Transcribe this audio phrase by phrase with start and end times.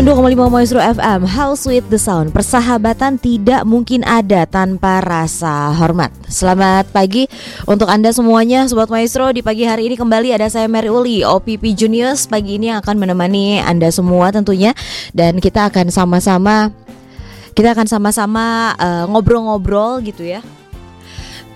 [0.00, 2.32] 92,5 Maestro FM How Sweet the Sound.
[2.32, 6.08] Persahabatan tidak mungkin ada tanpa rasa hormat.
[6.24, 7.28] Selamat pagi
[7.68, 9.28] untuk Anda semuanya Sobat Maestro.
[9.28, 12.24] Di pagi hari ini kembali ada saya Mary Uli OPP Juniors.
[12.24, 14.72] Pagi ini akan menemani Anda semua tentunya.
[15.12, 16.72] Dan kita akan sama-sama
[17.52, 20.40] Kita akan sama-sama uh, ngobrol-ngobrol gitu ya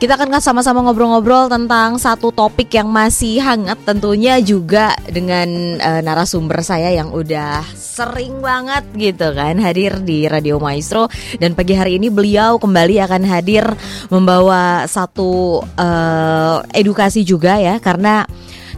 [0.05, 6.61] kita akan sama-sama ngobrol-ngobrol tentang satu topik yang masih hangat tentunya juga dengan uh, narasumber
[6.61, 11.09] saya yang udah sering banget gitu kan hadir di Radio Maestro.
[11.41, 13.65] Dan pagi hari ini beliau kembali akan hadir
[14.13, 18.29] membawa satu uh, edukasi juga ya karena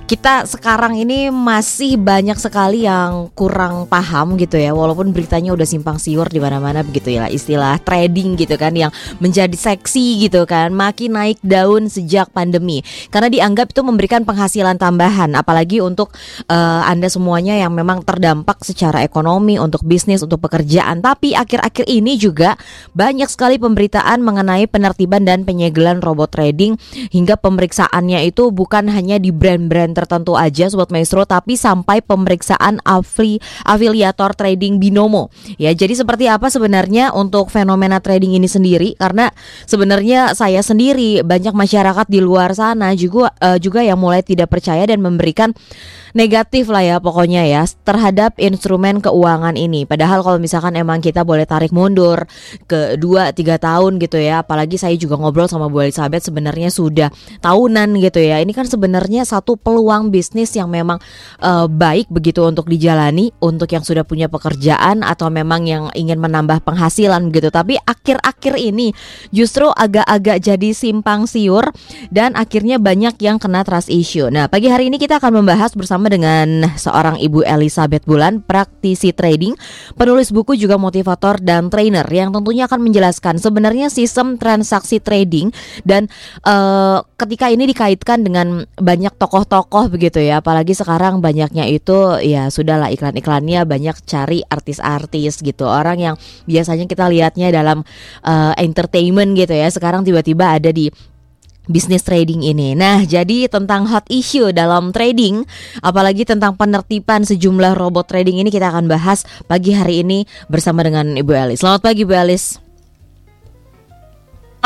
[0.07, 4.71] kita sekarang ini masih banyak sekali yang kurang paham gitu ya.
[4.71, 7.27] Walaupun beritanya udah simpang siur di mana-mana begitu ya.
[7.27, 10.71] Istilah trading gitu kan yang menjadi seksi gitu kan.
[10.71, 12.87] Makin naik daun sejak pandemi.
[13.11, 15.35] Karena dianggap itu memberikan penghasilan tambahan.
[15.35, 16.15] Apalagi untuk
[16.47, 21.03] uh, Anda semuanya yang memang terdampak secara ekonomi untuk bisnis untuk pekerjaan.
[21.03, 22.55] Tapi akhir-akhir ini juga
[22.95, 26.79] banyak sekali pemberitaan mengenai penertiban dan penyegelan robot trading.
[27.11, 33.41] Hingga pemeriksaannya itu bukan hanya di brand-brand tertentu aja sobat maestro tapi sampai pemeriksaan afili
[33.65, 35.33] afiliator trading binomo.
[35.57, 39.33] Ya, jadi seperti apa sebenarnya untuk fenomena trading ini sendiri karena
[39.65, 44.85] sebenarnya saya sendiri banyak masyarakat di luar sana juga uh, juga yang mulai tidak percaya
[44.85, 45.57] dan memberikan
[46.17, 49.85] negatif lah ya pokoknya ya terhadap instrumen keuangan ini.
[49.85, 52.25] Padahal kalau misalkan emang kita boleh tarik mundur
[52.65, 57.09] ke 2 3 tahun gitu ya, apalagi saya juga ngobrol sama Bu Elizabeth sebenarnya sudah
[57.45, 58.41] tahunan gitu ya.
[58.41, 60.99] Ini kan sebenarnya satu peluang bisnis yang memang
[61.41, 66.63] uh, baik begitu untuk dijalani untuk yang sudah punya pekerjaan atau memang yang ingin menambah
[66.67, 67.49] penghasilan gitu.
[67.51, 68.91] Tapi akhir-akhir ini
[69.31, 71.69] justru agak-agak jadi simpang siur
[72.09, 74.31] dan akhirnya banyak yang kena trust issue.
[74.33, 79.53] Nah, pagi hari ini kita akan membahas bersama dengan seorang Ibu Elizabeth Bulan, praktisi trading,
[79.99, 85.53] penulis buku juga motivator dan trainer yang tentunya akan menjelaskan sebenarnya sistem transaksi trading
[85.85, 86.09] dan
[86.49, 92.89] uh, ketika ini dikaitkan dengan banyak tokoh-tokoh begitu ya, apalagi sekarang banyaknya itu ya sudahlah
[92.89, 96.15] iklan-iklannya banyak cari artis-artis gitu, orang yang
[96.49, 97.85] biasanya kita lihatnya dalam
[98.25, 100.89] uh, entertainment gitu ya, sekarang tiba-tiba ada di
[101.67, 102.79] bisnis trading ini.
[102.79, 105.43] Nah, jadi tentang hot issue dalam trading,
[105.83, 111.19] apalagi tentang penertiban sejumlah robot trading ini kita akan bahas pagi hari ini bersama dengan
[111.19, 111.61] Ibu Elis.
[111.61, 112.66] Selamat pagi, Ibu Elis.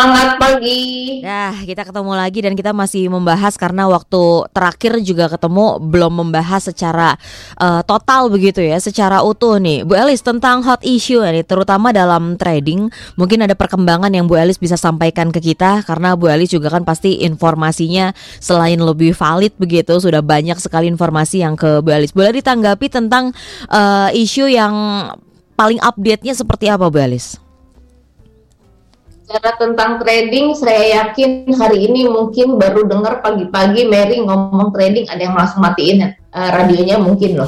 [0.01, 1.21] Selamat pagi.
[1.21, 6.73] Nah, kita ketemu lagi dan kita masih membahas karena waktu terakhir juga ketemu belum membahas
[6.73, 7.21] secara
[7.61, 9.85] uh, total begitu ya, secara utuh nih.
[9.85, 12.89] Bu Elis tentang hot issue ini terutama dalam trading,
[13.21, 16.81] mungkin ada perkembangan yang Bu Elis bisa sampaikan ke kita karena Bu Elis juga kan
[16.89, 22.17] pasti informasinya selain lebih valid begitu, sudah banyak sekali informasi yang ke Bu Elis.
[22.17, 23.37] Boleh ditanggapi tentang
[23.69, 24.73] uh, isu yang
[25.61, 27.50] paling update-nya seperti apa Bu Elis?
[29.31, 35.23] Bicara tentang trading, saya yakin hari ini mungkin baru dengar pagi-pagi Mary ngomong trading ada
[35.23, 37.47] yang langsung matiin uh, radionya mungkin loh.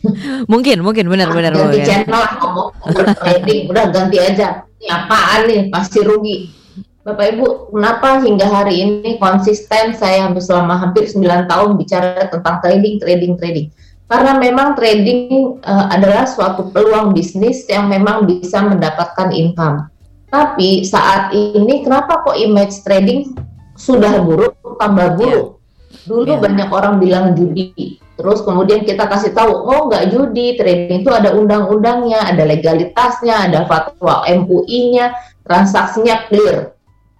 [0.52, 1.50] mungkin, mungkin benar-benar.
[1.50, 2.70] Nah, ganti channel ngomong
[3.18, 4.62] trading, udah ganti aja.
[4.78, 5.60] Ini apaan nih?
[5.74, 6.54] Pasti rugi.
[7.02, 12.62] Bapak Ibu, kenapa hingga hari ini konsisten saya hampir selama hampir 9 tahun bicara tentang
[12.62, 13.66] trading, trading, trading.
[14.06, 19.90] Karena memang trading uh, adalah suatu peluang bisnis yang memang bisa mendapatkan income
[20.34, 23.38] tapi saat ini kenapa kok image trading
[23.78, 25.62] sudah buruk tambah buruk?
[25.62, 26.10] Yeah.
[26.10, 26.42] Dulu yeah.
[26.42, 31.38] banyak orang bilang judi, terus kemudian kita kasih tahu, oh nggak judi, trading itu ada
[31.38, 35.14] undang-undangnya, ada legalitasnya, ada fatwa MUI-nya,
[35.46, 36.74] transaksinya clear.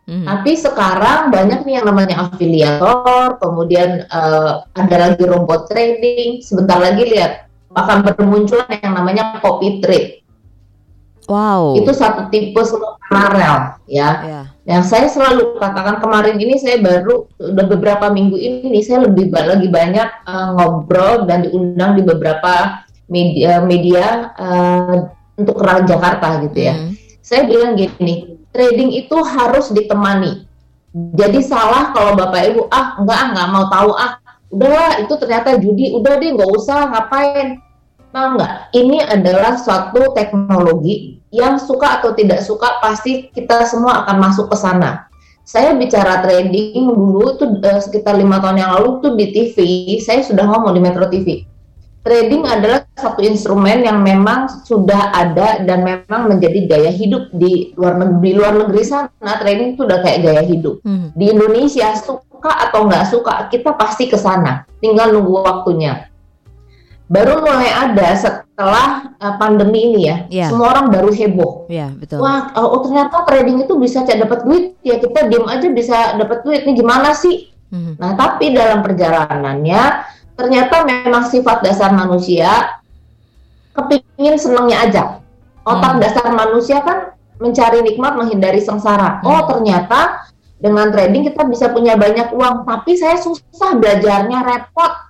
[0.04, 0.26] Mm.
[0.26, 6.44] Tapi sekarang banyak nih yang namanya afiliator, kemudian uh, ada lagi robot trading.
[6.44, 10.23] Sebentar lagi lihat akan bermunculan yang namanya copy trade.
[11.24, 11.80] Wow.
[11.80, 12.60] Itu satu tipe
[13.08, 14.10] paralel ya.
[14.24, 14.44] Yeah.
[14.64, 19.68] Yang saya selalu katakan kemarin ini saya baru udah beberapa minggu ini saya lebih lagi
[19.68, 26.74] banyak uh, ngobrol dan diundang di beberapa media media uh, untuk kerajaan Jakarta gitu ya.
[26.76, 26.92] Mm.
[27.24, 30.44] Saya bilang gini, trading itu harus ditemani.
[30.94, 34.12] Jadi salah kalau Bapak Ibu ah enggak ah nggak mau tahu ah
[34.54, 37.58] udahlah itu ternyata judi udah deh nggak usah ngapain
[38.14, 38.70] Tahu nggak?
[38.70, 44.54] Ini adalah suatu teknologi yang suka atau tidak suka pasti kita semua akan masuk ke
[44.54, 45.10] sana.
[45.42, 49.56] Saya bicara trading dulu itu uh, sekitar lima tahun yang lalu tuh di TV,
[49.98, 51.42] saya sudah ngomong di Metro TV.
[52.06, 57.98] Trading adalah satu instrumen yang memang sudah ada dan memang menjadi gaya hidup di luar
[57.98, 59.32] negeri, di luar negeri sana.
[59.42, 60.78] Trading itu udah kayak gaya hidup.
[60.86, 61.10] Hmm.
[61.18, 64.62] Di Indonesia suka atau nggak suka, kita pasti ke sana.
[64.78, 66.13] Tinggal nunggu waktunya
[67.04, 70.48] baru mulai ada setelah uh, pandemi ini ya, yeah.
[70.48, 71.68] semua orang baru heboh.
[71.68, 72.24] Yeah, betul.
[72.24, 76.64] Wah, oh ternyata trading itu bisa dapat duit ya kita diem aja bisa dapat duit.
[76.64, 77.52] Ini gimana sih?
[77.68, 78.00] Hmm.
[78.00, 79.82] Nah, tapi dalam perjalanannya
[80.34, 82.80] ternyata memang sifat dasar manusia
[83.76, 85.02] kepingin senangnya aja.
[85.68, 86.02] Otak hmm.
[86.02, 89.20] dasar manusia kan mencari nikmat, menghindari sengsara.
[89.20, 89.28] Hmm.
[89.28, 90.24] Oh, ternyata
[90.56, 95.03] dengan trading kita bisa punya banyak uang, tapi saya susah belajarnya, repot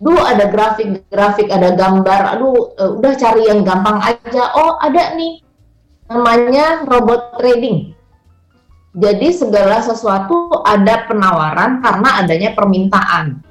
[0.00, 4.48] Duh ada grafik-grafik, ada gambar, aduh uh, udah cari yang gampang aja.
[4.56, 5.44] Oh ada nih,
[6.08, 7.92] namanya robot trading.
[8.96, 13.44] Jadi segala sesuatu ada penawaran karena adanya permintaan.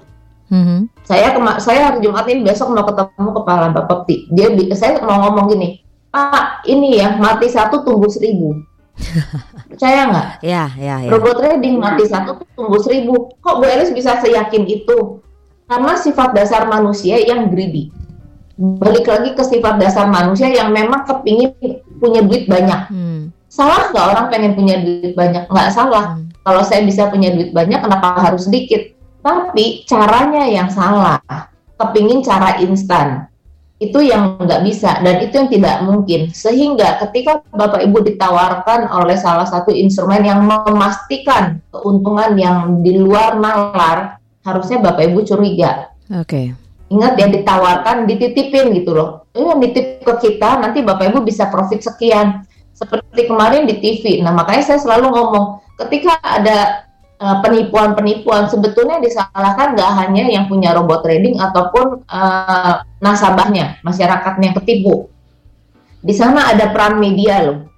[0.50, 0.80] Mm-hmm.
[1.06, 4.26] Saya saya hari Jumat ini besok mau ketemu kepala Bapepti.
[4.34, 8.58] Dia saya mau ngomong gini, Pak ini ya mati satu tumbuh seribu.
[9.70, 10.30] Percaya nggak?
[10.42, 11.10] Ya, ya, ya.
[11.14, 13.38] Robot trading mati satu tumbuh seribu.
[13.38, 15.22] Kok Bu Elis bisa seyakin itu?
[15.70, 17.94] Karena sifat dasar manusia yang greedy.
[18.60, 21.56] Balik lagi ke sifat dasar manusia yang memang kepingin
[22.02, 22.92] punya duit banyak.
[22.92, 23.32] Hmm.
[23.48, 25.48] Salah nggak orang pengen punya duit banyak?
[25.48, 26.18] Nggak salah.
[26.18, 26.28] Hmm.
[26.44, 28.82] Kalau saya bisa punya duit banyak, kenapa harus sedikit?
[29.22, 31.22] Tapi caranya yang salah.
[31.80, 33.30] Kepingin cara instan.
[33.80, 36.28] Itu yang nggak bisa dan itu yang tidak mungkin.
[36.36, 43.40] Sehingga ketika Bapak Ibu ditawarkan oleh salah satu instrumen yang memastikan keuntungan yang di luar
[43.40, 45.92] nalar, harusnya Bapak Ibu curiga.
[46.10, 46.26] Oke.
[46.26, 46.46] Okay.
[46.90, 49.30] Ingat ya ditawarkan, dititipin gitu loh.
[49.38, 52.46] Ini yang dititip ke kita, nanti Bapak Ibu bisa profit sekian.
[52.74, 54.24] Seperti kemarin di TV.
[54.24, 55.46] Nah makanya saya selalu ngomong,
[55.86, 56.90] ketika ada
[57.22, 64.58] uh, penipuan-penipuan, sebetulnya disalahkan nggak hanya yang punya robot trading ataupun uh, nasabahnya, masyarakatnya yang
[64.64, 65.12] ketipu.
[66.00, 67.70] Di sana ada peran media loh.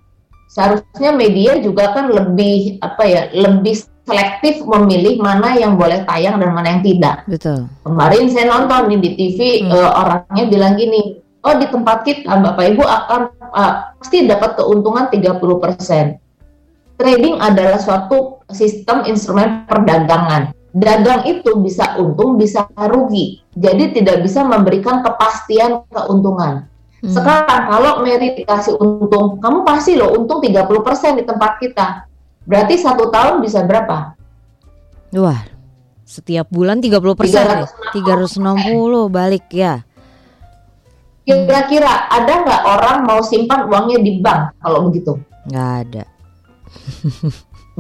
[0.48, 6.52] Seharusnya media juga kan lebih apa ya, lebih selektif memilih mana yang boleh tayang dan
[6.52, 7.16] mana yang tidak.
[7.30, 7.70] Betul.
[7.86, 9.72] Kemarin saya nonton nih di TV hmm.
[9.72, 13.22] uh, orangnya bilang gini, oh di tempat kita Bapak Ibu akan
[13.54, 16.98] uh, pasti dapat keuntungan 30%.
[16.98, 20.54] Trading adalah suatu sistem instrumen perdagangan.
[20.72, 23.44] Dagang itu bisa untung, bisa rugi.
[23.58, 26.70] Jadi tidak bisa memberikan kepastian keuntungan.
[27.02, 27.10] Hmm.
[27.10, 32.11] Sekarang kalau Mary dikasih untung, kamu pasti loh untung 30% di tempat kita
[32.52, 34.12] Berarti satu tahun bisa berapa?
[35.16, 35.40] Wah,
[36.04, 37.48] setiap bulan 30 persen
[37.96, 39.08] 360.
[39.08, 39.88] 360 balik ya.
[41.24, 45.16] Kira-kira ada nggak orang mau simpan uangnya di bank kalau begitu?
[45.48, 46.04] Nggak ada.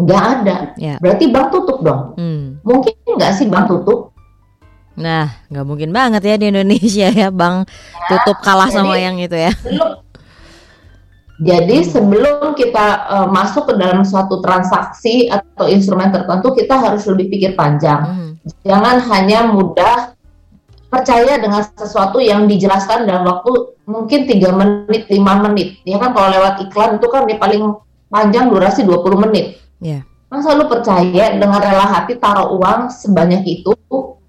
[0.07, 0.55] nggak ada.
[0.79, 0.95] Ya.
[1.03, 2.15] Berarti bank tutup dong.
[2.15, 2.63] Hmm.
[2.63, 4.15] Mungkin nggak sih bank tutup?
[4.95, 9.35] Nah, nggak mungkin banget ya di Indonesia ya bank ya, tutup kalah sama yang itu
[9.35, 9.51] ya.
[9.67, 9.99] Belum
[11.41, 17.33] jadi sebelum kita uh, masuk ke dalam suatu transaksi atau instrumen tertentu, kita harus lebih
[17.33, 18.05] pikir panjang.
[18.05, 18.31] Hmm.
[18.61, 20.13] Jangan hanya mudah
[20.93, 25.81] percaya dengan sesuatu yang dijelaskan dalam waktu mungkin tiga menit, lima menit.
[25.81, 27.73] Ya kan kalau lewat iklan itu kan ya paling
[28.13, 29.57] panjang durasi 20 menit.
[29.81, 30.05] Yeah.
[30.29, 33.73] Masa lu percaya dengan rela hati taruh uang sebanyak itu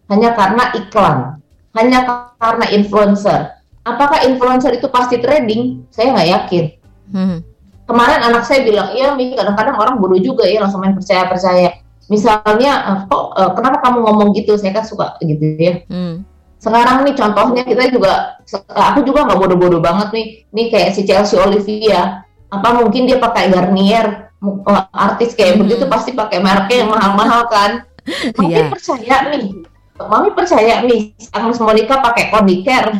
[0.08, 1.44] hanya karena iklan,
[1.76, 3.52] hanya karena influencer.
[3.84, 5.84] Apakah influencer itu pasti trading?
[5.92, 6.66] Saya nggak yakin
[7.12, 7.38] Hmm.
[7.84, 11.84] Kemarin anak saya bilang, iya Mi, kadang-kadang orang bodoh juga ya langsung main percaya-percaya.
[12.08, 14.56] Misalnya, eh, kok uh, kenapa kamu ngomong gitu?
[14.56, 15.84] Saya kan suka gitu ya.
[15.86, 16.24] Hmm.
[16.62, 18.38] Sekarang nih contohnya kita juga,
[18.70, 20.26] aku juga nggak bodoh-bodoh banget nih.
[20.54, 24.32] Nih kayak si Chelsea Olivia, apa mungkin dia pakai Garnier,
[24.90, 25.60] artis kayak hmm.
[25.66, 27.86] begitu pasti pakai mereknya yang mahal-mahal kan?
[28.38, 28.66] Mami yeah.
[28.70, 29.44] percaya nih,
[29.98, 32.90] Mami percaya nih, Agnes Monica pakai Condicare.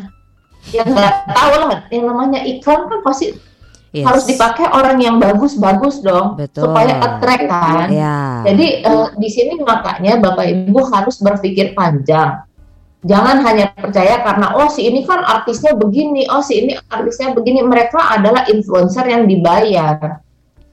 [0.71, 3.35] Yang nggak tahu lah, yang namanya iklan kan pasti
[3.93, 4.05] yes.
[4.09, 6.73] harus dipakai orang yang bagus-bagus dong Betul.
[6.73, 7.89] supaya attract kan.
[7.93, 8.43] Yeah.
[8.49, 12.43] Jadi uh, di sini makanya Bapak Ibu harus berpikir panjang.
[13.03, 17.67] Jangan hanya percaya karena oh si ini kan artisnya begini, oh si ini artisnya begini.
[17.67, 20.23] Mereka adalah influencer yang dibayar.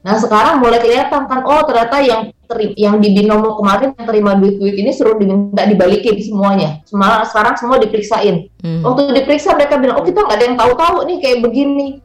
[0.00, 4.32] Nah sekarang mulai kelihatan kan, oh ternyata yang teri yang di binomo kemarin yang terima
[4.38, 6.78] duit-duit ini suruh diminta dibalikin semuanya.
[6.86, 8.46] Semua sekarang semua diperiksain.
[8.62, 8.80] Hmm.
[8.86, 11.98] Waktu diperiksa mereka bilang, oh kita nggak ada yang tahu-tahu nih kayak begini.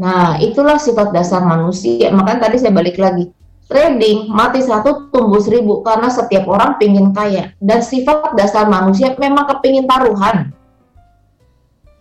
[0.00, 2.08] Nah, itulah sifat dasar manusia.
[2.08, 3.28] Makanya tadi saya balik lagi.
[3.68, 9.46] Trading mati satu tumbuh seribu karena setiap orang pingin kaya dan sifat dasar manusia memang
[9.46, 10.50] kepingin taruhan,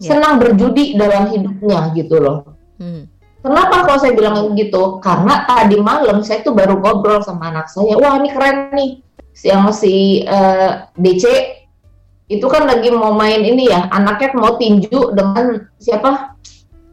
[0.01, 0.17] ya.
[0.17, 2.57] senang berjudi dalam hidupnya gitu loh.
[2.81, 3.05] Hmm.
[3.45, 4.97] Kenapa kalau saya bilang gitu?
[4.97, 8.01] Karena tadi malam saya tuh baru ngobrol sama anak saya.
[8.01, 9.05] Wah ini keren nih,
[9.45, 11.25] yang si uh, eh, DC
[12.33, 16.33] itu kan lagi mau main ini ya, anaknya mau tinju dengan siapa?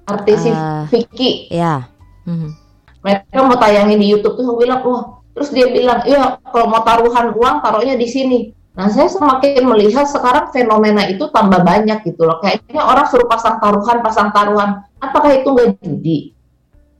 [0.06, 1.50] Artis uh, Vicky.
[1.50, 1.90] Ya.
[2.24, 2.54] Hmm.
[3.02, 7.34] Mereka mau tayangin di YouTube tuh bilang, wah, terus dia bilang, iya kalau mau taruhan
[7.34, 8.38] uang taruhnya di sini.
[8.76, 12.44] Nah, saya semakin melihat sekarang fenomena itu tambah banyak gitu loh.
[12.44, 14.84] Kayaknya orang suruh pasang taruhan, pasang taruhan.
[15.00, 16.36] Apakah itu nggak judi?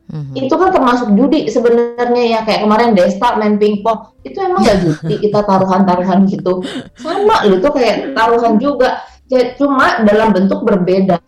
[0.06, 0.46] Mm-hmm.
[0.46, 2.40] Itu kan termasuk judi sebenarnya ya.
[2.48, 4.16] Kayak kemarin Desta main pingpong.
[4.25, 6.64] Itu emang nggak judi kita taruhan-taruhan gitu.
[6.96, 9.04] Sama loh itu kayak taruhan juga.
[9.60, 11.20] Cuma dalam bentuk berbeda.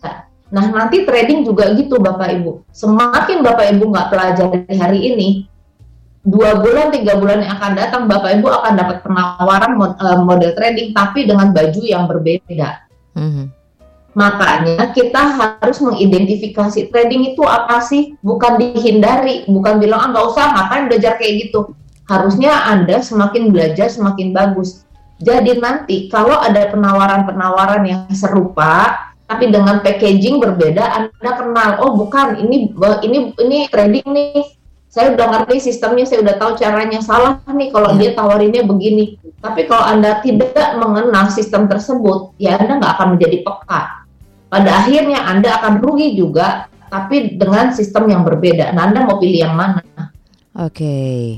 [0.48, 2.64] Nah, nanti trading juga gitu Bapak Ibu.
[2.72, 5.28] Semakin Bapak Ibu nggak pelajari hari ini,
[6.28, 10.92] dua bulan tiga bulan yang akan datang bapak ibu akan dapat penawaran eh, model trading
[10.92, 12.84] tapi dengan baju yang berbeda
[13.16, 13.46] mm-hmm.
[14.12, 20.44] makanya kita harus mengidentifikasi trading itu apa sih bukan dihindari bukan bilang ah nggak usah
[20.52, 21.72] ngapain belajar kayak gitu
[22.04, 24.84] harusnya anda semakin belajar semakin bagus
[25.18, 32.40] jadi nanti kalau ada penawaran-penawaran yang serupa tapi dengan packaging berbeda anda kenal oh bukan
[32.40, 32.72] ini
[33.04, 34.58] ini ini trading nih
[34.88, 39.20] saya udah ngerti sistemnya, saya udah tahu caranya salah nih kalau dia tawarinnya begini.
[39.38, 43.82] Tapi kalau Anda tidak mengenal sistem tersebut, ya Anda nggak akan menjadi peka.
[44.48, 48.72] Pada akhirnya Anda akan rugi juga, tapi dengan sistem yang berbeda.
[48.72, 49.84] Nah, Anda mau pilih yang mana?
[50.56, 51.36] Oke.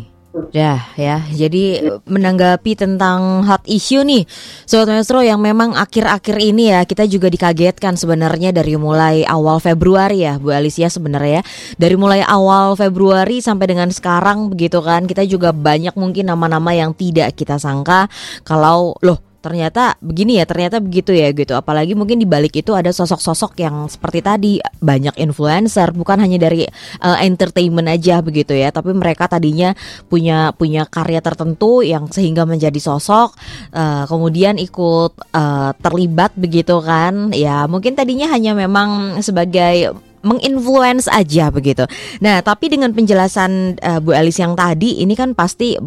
[0.54, 1.26] Ya, ya.
[1.26, 4.22] Jadi menanggapi tentang hot issue nih,
[4.62, 10.22] Sobat Maestro yang memang akhir-akhir ini ya kita juga dikagetkan sebenarnya dari mulai awal Februari
[10.22, 11.44] ya, Bu Alicia sebenarnya ya.
[11.82, 16.94] Dari mulai awal Februari sampai dengan sekarang begitu kan, kita juga banyak mungkin nama-nama yang
[16.94, 18.06] tidak kita sangka
[18.46, 22.92] kalau loh ternyata begini ya ternyata begitu ya gitu apalagi mungkin di balik itu ada
[22.92, 24.52] sosok-sosok yang seperti tadi
[24.84, 26.68] banyak influencer bukan hanya dari
[27.00, 29.72] uh, entertainment aja begitu ya tapi mereka tadinya
[30.12, 33.32] punya punya karya tertentu yang sehingga menjadi sosok
[33.72, 41.48] uh, kemudian ikut uh, terlibat begitu kan ya mungkin tadinya hanya memang sebagai menginfluence aja
[41.48, 41.88] begitu.
[42.20, 45.80] Nah, tapi dengan penjelasan uh, Bu Elis yang tadi ini kan pasti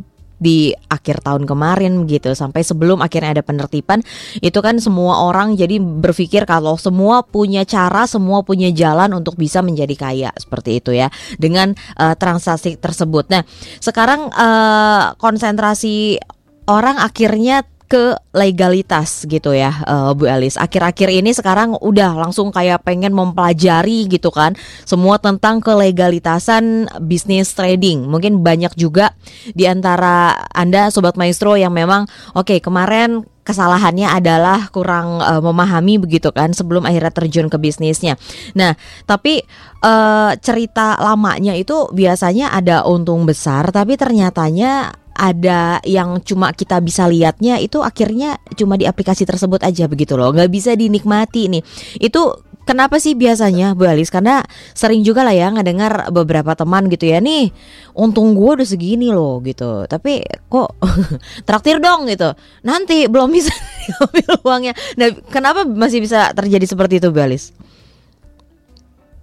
[0.44, 4.04] di akhir tahun kemarin gitu sampai sebelum akhirnya ada penertiban
[4.44, 9.64] itu kan semua orang jadi berpikir kalau semua punya cara semua punya jalan untuk bisa
[9.64, 11.08] menjadi kaya seperti itu ya
[11.40, 13.32] dengan uh, transaksi tersebut.
[13.32, 13.48] Nah
[13.80, 16.20] sekarang uh, konsentrasi
[16.68, 20.58] orang akhirnya ke legalitas gitu ya uh, Bu Elis.
[20.58, 28.10] Akhir-akhir ini sekarang udah langsung kayak pengen mempelajari gitu kan semua tentang kelegalitasan bisnis trading.
[28.10, 29.14] Mungkin banyak juga
[29.54, 36.02] di antara Anda sobat maestro yang memang oke okay, kemarin kesalahannya adalah kurang uh, memahami
[36.02, 38.18] begitu kan sebelum akhirnya terjun ke bisnisnya.
[38.58, 38.74] Nah,
[39.06, 39.46] tapi
[39.86, 47.05] uh, cerita lamanya itu biasanya ada untung besar tapi ternyatanya ada yang cuma kita bisa
[47.05, 50.34] lihatnya itu akhirnya cuma di aplikasi tersebut aja begitu loh.
[50.34, 51.63] Nggak bisa dinikmati nih.
[52.01, 54.08] Itu Kenapa sih biasanya Bu Alis?
[54.08, 54.39] Karena
[54.72, 57.51] sering juga lah ya ngedengar beberapa teman gitu ya nih
[57.91, 59.84] Untung gue udah segini loh gitu.
[59.84, 60.79] Tapi kok
[61.48, 62.32] traktir dong gitu.
[62.63, 63.51] Nanti belum bisa
[63.84, 64.74] diambil uangnya.
[64.96, 67.51] Nah kenapa masih bisa terjadi seperti itu Bu Alis?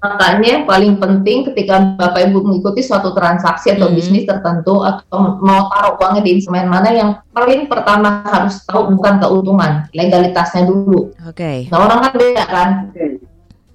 [0.01, 3.97] Makanya paling penting ketika Bapak Ibu mengikuti suatu transaksi atau hmm.
[4.01, 9.21] bisnis tertentu atau mau taruh uangnya di instrumen mana yang paling pertama harus tahu bukan
[9.21, 11.13] keuntungan, legalitasnya dulu.
[11.29, 11.37] Oke.
[11.37, 11.57] Okay.
[11.69, 12.69] Nah orang kan beda kan.
[12.97, 13.21] Okay.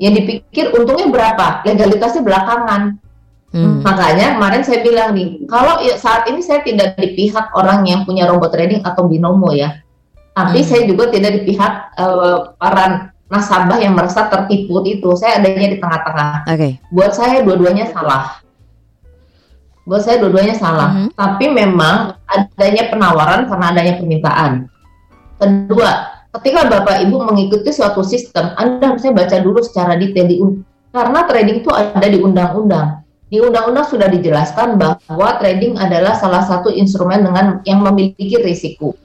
[0.02, 2.82] Yang dipikir untungnya berapa, legalitasnya belakangan.
[3.54, 3.80] Hmm.
[3.86, 8.04] Makanya kemarin saya bilang nih, kalau ya saat ini saya tidak di pihak orang yang
[8.04, 9.80] punya robot trading atau binomo ya,
[10.36, 10.68] tapi hmm.
[10.68, 15.78] saya juga tidak di pihak uh, para nasabah yang merasa tertipu itu saya adanya di
[15.82, 16.34] tengah-tengah.
[16.46, 16.58] Oke.
[16.58, 16.72] Okay.
[16.94, 18.42] Buat saya dua-duanya salah.
[19.86, 20.90] Buat saya dua-duanya salah.
[20.94, 21.10] Mm -hmm.
[21.14, 24.52] Tapi memang adanya penawaran karena adanya permintaan.
[25.36, 25.90] Kedua,
[26.40, 30.38] ketika Bapak Ibu mengikuti suatu sistem, Anda harusnya baca dulu secara detail di
[30.96, 33.04] karena trading itu ada di undang-undang.
[33.28, 38.96] Di undang-undang sudah dijelaskan bahwa trading adalah salah satu instrumen dengan yang memiliki risiko.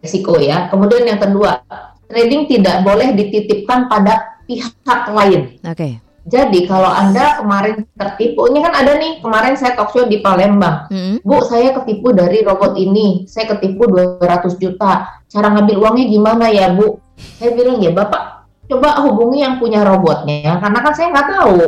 [0.00, 0.72] Risiko ya.
[0.72, 1.60] Kemudian yang kedua,
[2.10, 4.74] trading tidak boleh dititipkan pada pihak
[5.10, 5.58] lain.
[5.62, 5.74] Oke.
[5.74, 5.92] Okay.
[6.26, 10.90] Jadi kalau Anda kemarin tertipu, ini kan ada nih kemarin saya talk show di Palembang.
[10.90, 11.22] Mm-hmm.
[11.22, 13.30] Bu, saya ketipu dari robot ini.
[13.30, 15.22] Saya ketipu 200 juta.
[15.30, 16.98] Cara ngambil uangnya gimana ya, Bu?
[17.38, 20.58] Saya bilang, ya Bapak, coba hubungi yang punya robotnya.
[20.58, 21.58] Karena kan saya nggak tahu.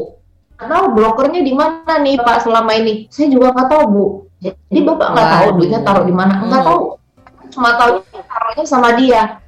[0.59, 3.07] Karena brokernya di mana nih Pak selama ini?
[3.15, 4.05] Saya juga nggak tahu, Bu.
[4.43, 6.35] Jadi Bapak nggak tahu duitnya taruh di mana?
[6.43, 6.67] Nggak mm.
[6.67, 6.81] tahu.
[7.55, 9.39] Cuma tahu taruhnya sama dia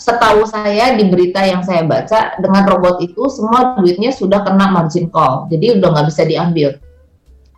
[0.00, 5.08] setahu saya di berita yang saya baca dengan robot itu semua duitnya sudah kena margin
[5.12, 6.68] call, jadi udah nggak bisa diambil.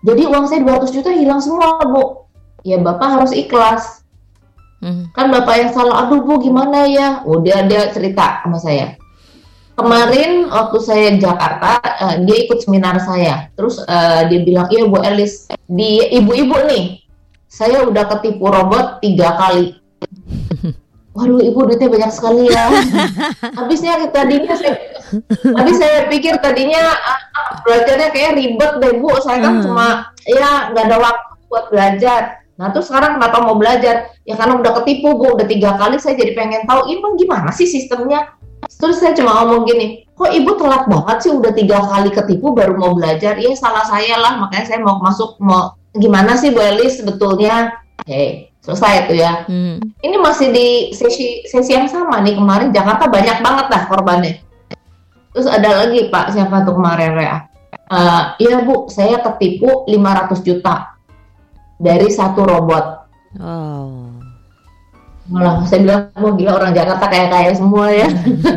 [0.03, 2.27] Jadi uang saya 200 juta hilang semua, Bu.
[2.67, 4.03] Ya Bapak harus ikhlas.
[4.83, 5.07] Hmm.
[5.15, 7.23] Kan Bapak yang salah, aduh Bu gimana ya?
[7.23, 8.99] Udah dia cerita sama saya.
[9.79, 13.49] Kemarin waktu saya di Jakarta, uh, dia ikut seminar saya.
[13.55, 17.03] Terus uh, dia bilang, iya Bu Elis, di ibu-ibu nih,
[17.47, 19.77] saya udah ketipu robot tiga kali
[21.13, 22.73] waduh ibu duitnya banyak sekali ya.
[23.61, 24.75] Habisnya tadinya saya,
[25.57, 29.13] habis saya pikir tadinya uh, belajarnya kayak ribet deh bu.
[29.21, 29.65] Saya kan hmm.
[29.65, 29.87] cuma
[30.25, 32.23] ya nggak ada waktu buat belajar.
[32.57, 34.13] Nah terus sekarang kenapa mau belajar?
[34.25, 37.69] Ya karena udah ketipu bu, udah tiga kali saya jadi pengen tahu ini gimana sih
[37.69, 38.33] sistemnya.
[38.63, 42.79] Terus saya cuma ngomong gini, kok ibu telat banget sih udah tiga kali ketipu baru
[42.79, 43.35] mau belajar?
[43.35, 47.75] Iya salah saya lah, makanya saya mau masuk mau gimana sih Bu Elis sebetulnya?
[48.07, 49.45] Oke, selesai itu ya.
[49.51, 49.83] Hmm.
[50.01, 54.35] Ini masih di sesi sesi yang sama nih kemarin Jakarta banyak banget dah korbannya.
[55.35, 57.39] Terus ada lagi Pak siapa tuh kemarin Rea?
[57.93, 60.97] Uh, iya Bu, saya ketipu 500 juta
[61.77, 62.85] dari satu robot.
[63.37, 64.09] Oh.
[65.29, 68.09] Malah saya bilang, mau gila orang Jakarta kayak kaya semua ya.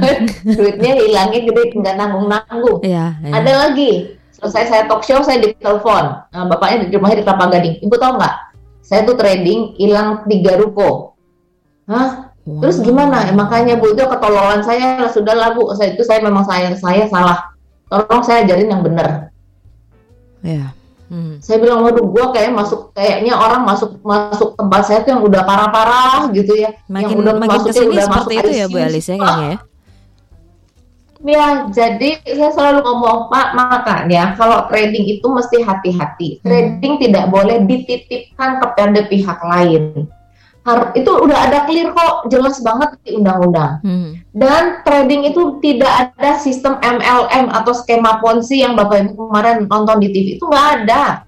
[0.57, 2.79] Duitnya hilangnya gede, nggak nanggung-nanggung.
[2.83, 3.31] Iya, iya.
[3.37, 3.91] Ada lagi,
[4.35, 6.03] selesai saya talk show, saya ditelepon.
[6.31, 7.75] Nah, bapaknya di rumahnya di Kelapa Gading.
[7.85, 8.35] Ibu tahu nggak?
[8.85, 11.17] Saya tuh trading hilang tiga ruko.
[11.89, 12.29] Hah?
[12.45, 12.61] Wow.
[12.61, 13.25] Terus gimana?
[13.25, 15.73] Eh, makanya bu itu ketololan saya sudah lah bu.
[15.73, 17.49] Saya itu saya memang saya saya salah.
[17.89, 19.33] Tolong saya ajarin yang benar.
[20.45, 20.69] Ya.
[21.09, 21.37] Hmm.
[21.37, 25.41] Saya bilang, waduh, gue kayak masuk, kayaknya orang masuk masuk tempat saya tuh yang udah
[25.45, 26.73] parah-parah gitu ya.
[26.89, 29.47] Makin, yang udah makin ke sini udah seperti masuk itu ya Bu Alice ya kayaknya
[29.49, 29.57] ya.
[31.23, 36.41] Ya, jadi saya selalu ngomong Pak, makanya kalau trading itu mesti hati-hati.
[36.41, 36.43] Hmm.
[36.43, 40.11] Trading tidak boleh dititipkan kepada pihak lain
[40.97, 44.17] itu udah ada clear kok jelas banget di undang-undang hmm.
[44.33, 50.01] dan trading itu tidak ada sistem MLM atau skema ponzi yang bapak ibu kemarin nonton
[50.01, 51.21] di TV itu nggak ada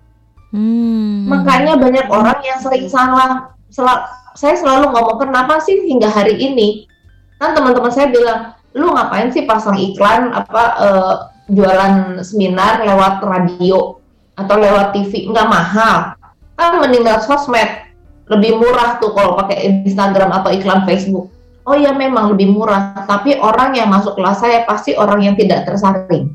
[0.58, 1.30] hmm.
[1.30, 3.86] makanya banyak orang yang sering salah Sel
[4.34, 6.90] saya selalu ngomong kenapa sih hingga hari ini
[7.38, 11.16] kan teman-teman saya bilang lu ngapain sih pasang iklan apa uh,
[11.48, 13.96] jualan seminar lewat radio
[14.36, 16.14] atau lewat TV nggak mahal
[16.58, 17.88] kan meninggal sosmed
[18.28, 21.32] lebih murah tuh kalau pakai Instagram atau iklan Facebook.
[21.68, 25.68] Oh ya memang lebih murah, tapi orang yang masuk kelas saya pasti orang yang tidak
[25.68, 26.32] tersaring.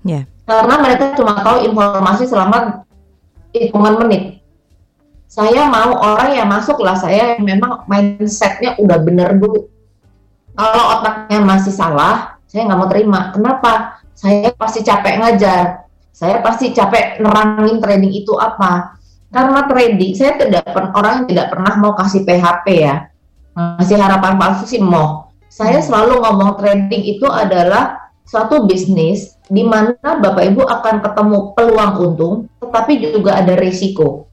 [0.00, 0.24] Yeah.
[0.48, 2.88] Karena mereka cuma tahu informasi selama
[3.52, 4.40] hitungan menit.
[5.28, 9.68] Saya mau orang yang masuk kelas saya yang memang mindsetnya udah bener dulu.
[10.60, 13.32] Kalau otaknya masih salah, saya nggak mau terima.
[13.32, 13.96] Kenapa?
[14.12, 15.88] Saya pasti capek ngajar.
[16.12, 21.46] Saya pasti capek nerangin training itu apa karena trading saya tidak pernah orang yang tidak
[21.54, 22.94] pernah mau kasih PHP ya
[23.54, 25.86] masih harapan palsu sih mau saya hmm.
[25.86, 32.34] selalu ngomong trading itu adalah suatu bisnis di mana bapak ibu akan ketemu peluang untung
[32.58, 34.29] tetapi juga ada risiko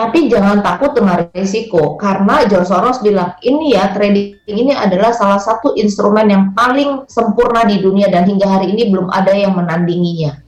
[0.00, 5.36] tapi jangan takut dengan risiko karena George Soros bilang ini ya trading ini adalah salah
[5.36, 10.40] satu instrumen yang paling sempurna di dunia dan hingga hari ini belum ada yang menandinginya.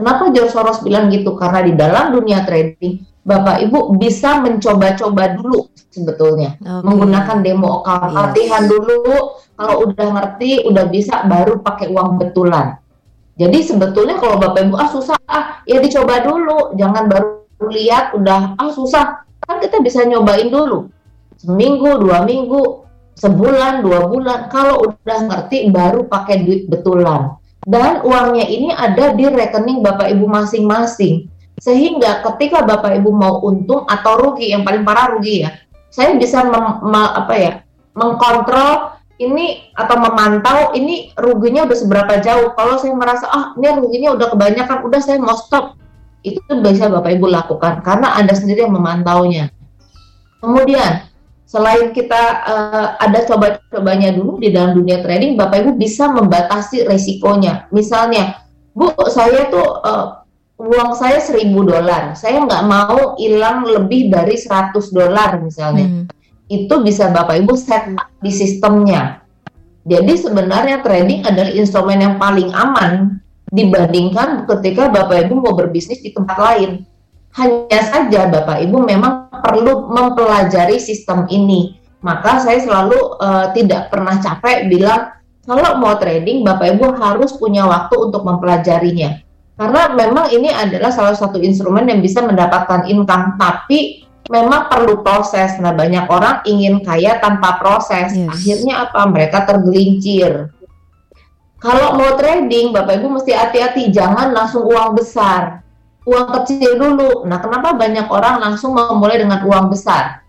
[0.00, 1.36] Kenapa George Soros bilang gitu?
[1.36, 6.80] Karena di dalam dunia trading Bapak Ibu bisa mencoba-coba dulu sebetulnya okay.
[6.80, 8.16] menggunakan demo account yes.
[8.16, 9.12] latihan dulu
[9.56, 12.80] kalau udah ngerti udah bisa baru pakai uang betulan
[13.36, 18.56] jadi sebetulnya kalau Bapak Ibu ah susah ah ya dicoba dulu jangan baru lihat udah
[18.60, 19.24] ah susah.
[19.46, 20.90] Kan kita bisa nyobain dulu.
[21.36, 22.84] Seminggu dua minggu
[23.16, 24.50] sebulan dua bulan.
[24.52, 27.36] Kalau udah ngerti baru pakai duit betulan.
[27.66, 31.26] Dan uangnya ini ada di rekening Bapak Ibu masing-masing.
[31.58, 35.50] Sehingga ketika Bapak Ibu mau untung atau rugi, yang paling parah rugi ya,
[35.88, 37.52] saya bisa mem, me, apa ya,
[37.96, 42.52] mengkontrol ini atau memantau ini ruginya udah seberapa jauh.
[42.52, 45.74] Kalau saya merasa ah ini ruginya udah kebanyakan, udah saya mau stop.
[46.26, 49.46] Itu bisa Bapak Ibu lakukan karena Anda sendiri yang memantaunya.
[50.42, 51.06] Kemudian
[51.46, 57.70] selain kita uh, ada coba-cobanya dulu di dalam dunia trading, Bapak Ibu bisa membatasi resikonya.
[57.70, 58.42] Misalnya,
[58.74, 60.26] Bu, saya tuh uh,
[60.58, 65.86] uang saya seribu dolar, saya nggak mau hilang lebih dari 100 dolar misalnya.
[65.86, 66.04] Hmm.
[66.50, 69.22] Itu bisa Bapak Ibu set di sistemnya.
[69.86, 73.22] Jadi sebenarnya trading adalah instrumen yang paling aman
[73.56, 76.84] dibandingkan ketika Bapak Ibu mau berbisnis di tempat lain.
[77.32, 81.80] Hanya saja Bapak Ibu memang perlu mempelajari sistem ini.
[82.04, 85.16] Maka saya selalu uh, tidak pernah capek bilang
[85.48, 91.16] kalau mau trading Bapak Ibu harus punya waktu untuk mempelajarinya karena memang ini adalah salah
[91.16, 95.56] satu instrumen yang bisa mendapatkan income, tapi memang perlu proses.
[95.56, 98.12] Nah, banyak orang ingin kaya tanpa proses.
[98.12, 98.28] Yes.
[98.28, 99.08] Akhirnya apa?
[99.08, 100.52] Mereka tergelincir.
[101.66, 105.66] Kalau mau trading, Bapak Ibu mesti hati-hati, jangan langsung uang besar.
[106.06, 107.26] Uang kecil dulu.
[107.26, 110.22] Nah, kenapa banyak orang langsung memulai dengan uang besar?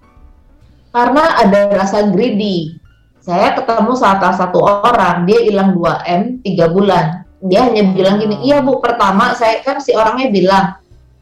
[0.90, 2.82] Karena ada rasa greedy.
[3.22, 8.66] Saya ketemu salah satu orang, dia hilang 2M 3 bulan dia hanya bilang gini, iya
[8.66, 10.66] bu, pertama saya kan si orangnya bilang,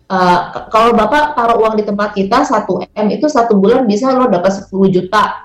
[0.08, 0.40] uh,
[0.72, 4.64] kalau bapak taruh uang di tempat kita satu m itu satu bulan bisa lo dapat
[4.64, 5.45] 10 juta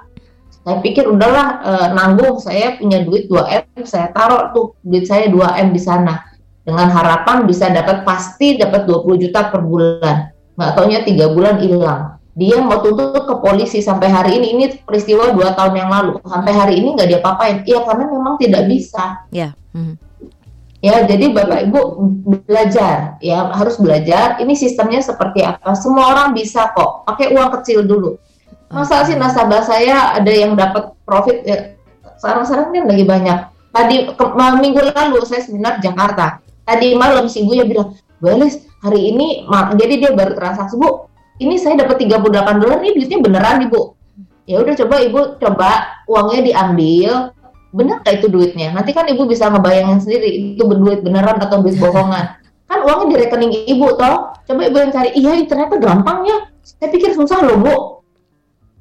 [0.60, 5.28] saya pikir udahlah uh, nanggung saya punya duit 2 m saya taruh tuh duit saya
[5.32, 6.20] 2 m di sana.
[6.60, 10.30] Dengan harapan bisa dapat pasti dapat 20 juta per bulan.
[10.54, 12.20] Nggak taunya tiga bulan hilang.
[12.36, 16.20] Dia mau tuntut ke polisi sampai hari ini ini peristiwa dua tahun yang lalu.
[16.22, 19.24] Sampai hari ini nggak dia papain iya karena memang tidak bisa.
[19.34, 19.52] Ya yeah.
[19.72, 20.10] mm -hmm
[20.80, 21.80] Ya, jadi Bapak Ibu
[22.48, 24.40] belajar ya, harus belajar.
[24.40, 25.76] Ini sistemnya seperti apa.
[25.76, 28.16] Semua orang bisa kok, pakai uang kecil dulu.
[28.70, 31.74] Masa sih nasabah saya ada yang dapat profit ya,
[32.22, 33.38] sekarang-sekarang kan lagi banyak.
[33.74, 34.24] Tadi ke,
[34.62, 36.38] minggu lalu saya seminar Jakarta.
[36.62, 38.30] Tadi malam si Ibu ya bilang, "Bu
[38.86, 39.42] hari ini
[39.74, 41.10] jadi dia baru transaksi, Bu.
[41.42, 43.80] Ini saya dapat 38 dolar, ini duitnya beneran Ibu."
[44.46, 45.70] Ya udah coba Ibu coba
[46.06, 47.34] uangnya diambil,
[47.74, 48.70] benar gak itu duitnya?
[48.74, 52.38] Nanti kan ibu bisa ngebayangin sendiri itu berduit beneran atau duit bohongan.
[52.70, 54.34] Kan uangnya di rekening ibu toh.
[54.46, 56.38] Coba ibu yang cari, iya ternyata gampang ya.
[56.62, 57.74] Saya pikir susah loh bu.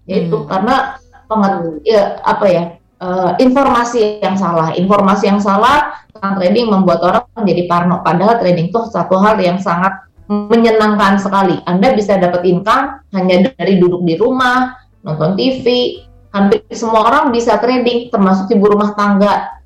[0.09, 0.47] Itu hmm.
[0.49, 0.97] karena
[1.29, 2.63] pengen, ya, apa ya
[2.99, 4.73] uh, informasi yang salah.
[4.73, 8.01] Informasi yang salah tentang trading membuat orang menjadi parno.
[8.01, 11.57] Padahal trading itu satu hal yang sangat menyenangkan sekali.
[11.65, 15.97] Anda bisa dapat income hanya dari duduk di rumah, nonton TV,
[16.29, 19.57] hampir semua orang bisa trading termasuk ibu rumah tangga.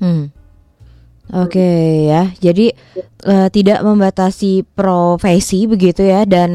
[0.00, 0.28] Hmm.
[1.30, 2.74] Oke okay, ya, jadi
[3.22, 6.50] uh, tidak membatasi profesi begitu ya dan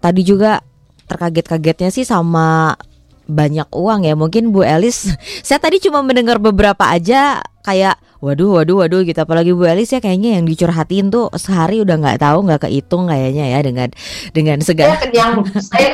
[0.00, 0.64] tadi juga
[1.10, 2.78] terkaget-kagetnya sih sama
[3.26, 4.14] banyak uang ya.
[4.14, 5.10] Mungkin Bu Elis
[5.46, 9.18] saya tadi cuma mendengar beberapa aja kayak waduh waduh waduh gitu.
[9.18, 13.58] Apalagi Bu Elis ya kayaknya yang dicurhatin tuh sehari udah nggak tahu nggak kehitung kayaknya
[13.58, 13.88] ya dengan
[14.30, 15.90] dengan segala saya kenyang saya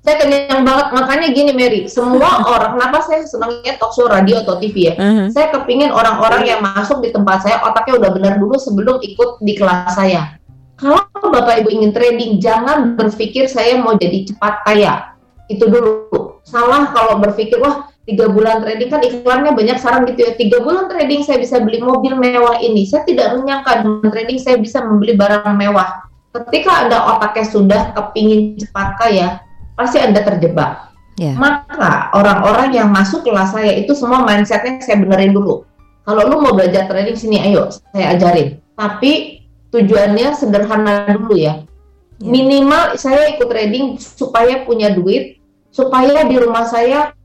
[0.00, 0.86] saya kenyang banget.
[0.96, 4.94] Makanya gini Mary semua orang kenapa saya senangnya talk show radio atau TV ya?
[4.96, 5.28] Uh-huh.
[5.28, 9.52] saya kepingin orang-orang yang masuk di tempat saya otaknya udah benar dulu sebelum ikut di
[9.56, 10.39] kelas saya
[10.80, 15.14] kalau bapak ibu ingin trading jangan berpikir saya mau jadi cepat kaya
[15.52, 20.32] itu dulu salah kalau berpikir wah tiga bulan trading kan iklannya banyak sekarang gitu ya
[20.34, 24.56] tiga bulan trading saya bisa beli mobil mewah ini saya tidak menyangka dengan trading saya
[24.56, 29.28] bisa membeli barang mewah ketika ada otaknya sudah kepingin cepat kaya
[29.74, 30.92] pasti Anda terjebak.
[31.16, 31.36] Yeah.
[31.36, 35.64] Maka orang-orang yang masuk kelas saya itu semua mindsetnya saya benerin dulu.
[36.04, 38.56] Kalau lu mau belajar trading sini, ayo saya ajarin.
[38.72, 39.39] Tapi
[39.70, 41.64] tujuannya sederhana dulu ya.
[42.20, 42.30] Yeah.
[42.30, 45.40] Minimal saya ikut trading supaya punya duit,
[45.72, 47.16] supaya di rumah saya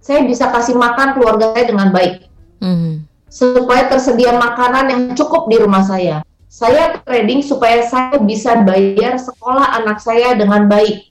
[0.00, 2.24] saya bisa kasih makan keluarga saya dengan baik.
[2.64, 3.04] Mm.
[3.28, 6.24] Supaya tersedia makanan yang cukup di rumah saya.
[6.48, 11.08] Saya trading supaya saya bisa bayar sekolah anak saya dengan baik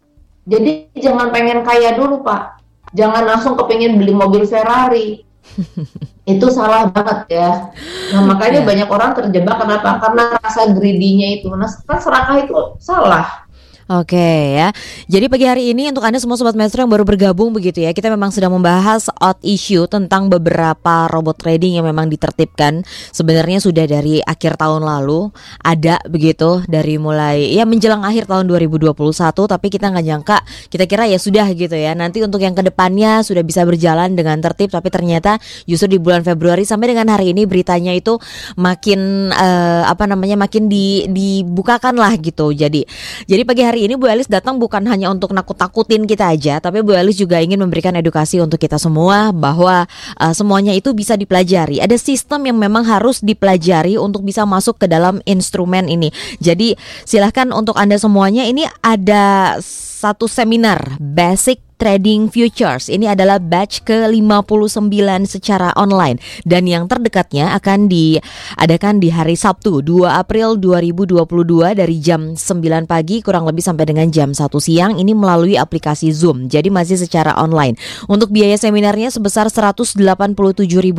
[0.48, 2.64] jadi jangan pengen kaya dulu Pak.
[2.96, 5.28] Jangan langsung kepengen beli mobil Ferrari.
[6.28, 7.72] itu salah banget ya.
[8.12, 8.68] Nah makanya yeah.
[8.68, 9.96] banyak orang terjebak kenapa?
[10.04, 11.48] Karena rasa greedy-nya itu.
[11.48, 13.47] Nah kan serakah itu salah.
[13.88, 14.76] Oke ya.
[15.08, 18.12] Jadi pagi hari ini untuk Anda semua sobat maestro yang baru bergabung begitu ya, kita
[18.12, 22.84] memang sedang membahas out issue tentang beberapa robot trading yang memang ditertibkan.
[23.16, 25.32] Sebenarnya sudah dari akhir tahun lalu
[25.64, 28.92] ada begitu dari mulai ya menjelang akhir tahun 2021
[29.32, 31.96] tapi kita nggak nyangka kita kira ya sudah gitu ya.
[31.96, 36.28] Nanti untuk yang ke depannya sudah bisa berjalan dengan tertib tapi ternyata justru di bulan
[36.28, 38.20] Februari sampai dengan hari ini beritanya itu
[38.60, 42.52] makin uh, apa namanya makin di dibukakan lah gitu.
[42.52, 42.84] Jadi
[43.32, 46.82] jadi pagi hari hari ini Bu Elis datang bukan hanya untuk nakut-takutin kita aja, tapi
[46.82, 49.86] Bu Elis juga ingin memberikan edukasi untuk kita semua bahwa
[50.18, 51.78] uh, semuanya itu bisa dipelajari.
[51.78, 56.10] Ada sistem yang memang harus dipelajari untuk bisa masuk ke dalam instrumen ini.
[56.42, 56.74] Jadi
[57.06, 62.90] silahkan untuk Anda semuanya ini ada satu seminar basic Trading Futures.
[62.90, 70.10] Ini adalah batch ke-59 secara online dan yang terdekatnya akan diadakan di hari Sabtu 2
[70.10, 75.54] April 2022 dari jam 9 pagi kurang lebih sampai dengan jam 1 siang ini melalui
[75.54, 76.50] aplikasi Zoom.
[76.50, 77.78] Jadi masih secara online.
[78.10, 80.98] Untuk biaya seminarnya sebesar Rp187.000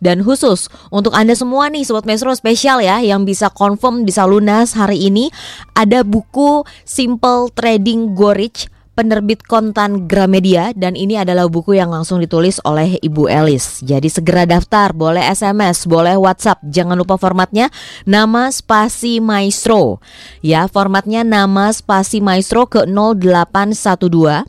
[0.00, 4.72] dan khusus untuk Anda semua nih sobat Mesro spesial ya yang bisa confirm bisa lunas
[4.72, 5.28] hari ini
[5.76, 12.20] ada buku Simple Trading Go Rich penerbit kontan Gramedia dan ini adalah buku yang langsung
[12.20, 13.80] ditulis oleh Ibu Elis.
[13.80, 16.60] Jadi segera daftar, boleh SMS, boleh WhatsApp.
[16.68, 17.72] Jangan lupa formatnya
[18.04, 20.02] nama spasi maestro.
[20.44, 24.44] Ya, formatnya nama spasi maestro ke 0812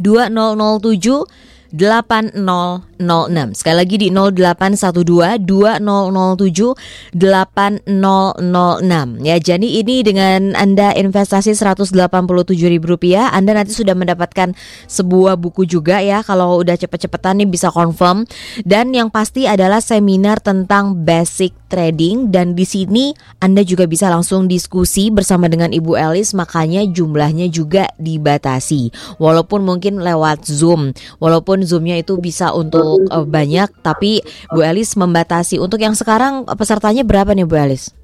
[0.00, 3.54] 2007 8006.
[3.54, 6.74] Sekali lagi di 0812 2007
[7.14, 9.22] 8006.
[9.22, 14.56] Ya, jadi ini dengan Anda investasi Rp187.000, Anda nanti sudah mendapatkan
[14.90, 18.26] sebuah buku juga ya kalau udah cepet-cepetan nih bisa confirm
[18.64, 24.50] dan yang pasti adalah seminar tentang basic Trading dan di sini Anda juga bisa langsung
[24.50, 28.90] diskusi bersama dengan Ibu Elis makanya jumlahnya juga dibatasi.
[29.22, 30.90] Walaupun mungkin lewat Zoom,
[31.22, 34.18] walaupun Zoomnya itu bisa untuk uh, banyak tapi
[34.50, 35.62] Bu Elis membatasi.
[35.62, 37.94] Untuk yang sekarang pesertanya berapa nih Bu Elis?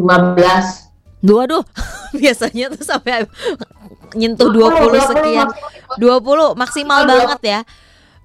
[0.00, 0.86] 15
[1.24, 1.64] Dua duh,
[2.22, 3.24] biasanya tuh sampai
[4.14, 5.48] nyentuh 20 sekian
[5.98, 7.60] 20 maksimal banget ya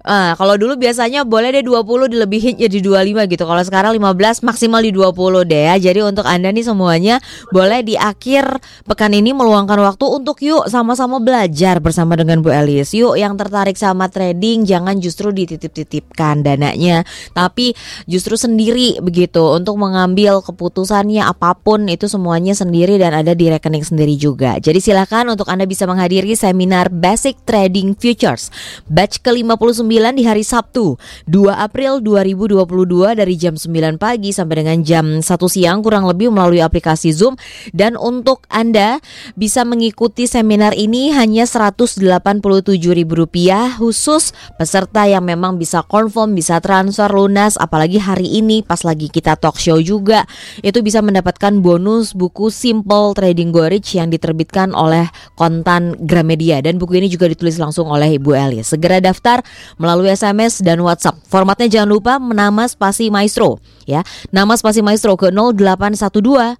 [0.02, 3.44] Uh, kalau dulu biasanya boleh deh 20 dilebihin jadi 25 gitu.
[3.46, 5.74] Kalau sekarang 15 maksimal di 20 deh ya.
[5.78, 7.22] Jadi untuk Anda nih semuanya
[7.54, 12.90] boleh di akhir pekan ini meluangkan waktu untuk yuk sama-sama belajar bersama dengan Bu Elis.
[12.98, 17.78] Yuk yang tertarik sama trading jangan justru dititip-titipkan dananya, tapi
[18.10, 23.86] justru sendiri begitu untuk mengambil keputusannya apa pun itu semuanya sendiri dan ada di rekening
[23.86, 24.58] sendiri juga.
[24.58, 28.50] Jadi silakan untuk Anda bisa menghadiri seminar Basic Trading Futures
[28.90, 30.96] batch ke-59 di hari Sabtu
[31.28, 36.64] 2 April 2022 dari jam 9 pagi sampai dengan jam 1 siang kurang lebih melalui
[36.64, 37.36] aplikasi Zoom.
[37.76, 39.04] Dan untuk Anda
[39.36, 44.32] bisa mengikuti seminar ini hanya Rp187.000 khusus.
[44.56, 49.60] Peserta yang memang bisa confirm, bisa transfer lunas apalagi hari ini pas lagi kita talk
[49.60, 50.24] show juga
[50.64, 56.64] itu bisa mendapatkan bonus buku Simple Trading Go Rich yang diterbitkan oleh kontan Gramedia.
[56.64, 58.72] Dan buku ini juga ditulis langsung oleh Ibu Elis.
[58.72, 59.44] Segera daftar
[59.82, 61.18] melalui SMS dan WhatsApp.
[61.26, 64.06] Formatnya jangan lupa nama spasi maestro ya.
[64.30, 66.54] Nama spasi maestro ke 0812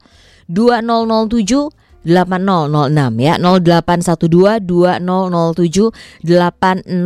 [0.51, 3.39] 2007 8006 ya.
[3.39, 6.99] 0812 2007 8006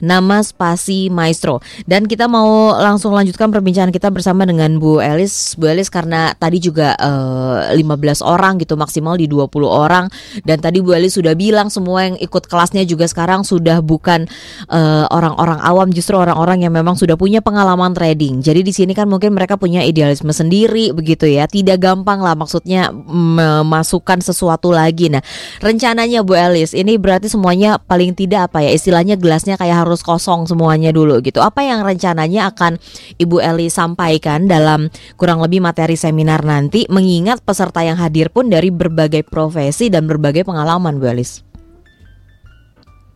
[0.00, 1.64] nama spasi maestro.
[1.88, 5.56] Dan kita mau langsung lanjutkan perbincangan kita bersama dengan Bu Elis.
[5.56, 10.08] Bu Elis karena tadi juga eh, 15 orang gitu maksimal di 20 orang.
[10.44, 14.28] Dan tadi Bu Elis sudah bilang semua yang ikut kelasnya juga sekarang sudah bukan
[14.68, 18.44] eh, orang-orang awam justru orang-orang yang memang sudah punya pengalaman trading.
[18.44, 21.48] Jadi di sini kan mungkin mereka punya idealisme sendiri begitu ya.
[21.48, 25.08] Tidak gampang lah maksudnya memasukkan sesuatu lagi.
[25.08, 25.22] Nah,
[25.62, 30.50] rencananya Bu Elis, ini berarti semuanya paling tidak apa ya istilahnya gelasnya kayak harus kosong
[30.50, 31.38] semuanya dulu gitu.
[31.38, 32.82] Apa yang rencananya akan
[33.16, 38.74] Ibu Elis sampaikan dalam kurang lebih materi seminar nanti mengingat peserta yang hadir pun dari
[38.74, 41.53] berbagai profesi dan berbagai pengalaman Bu Elis.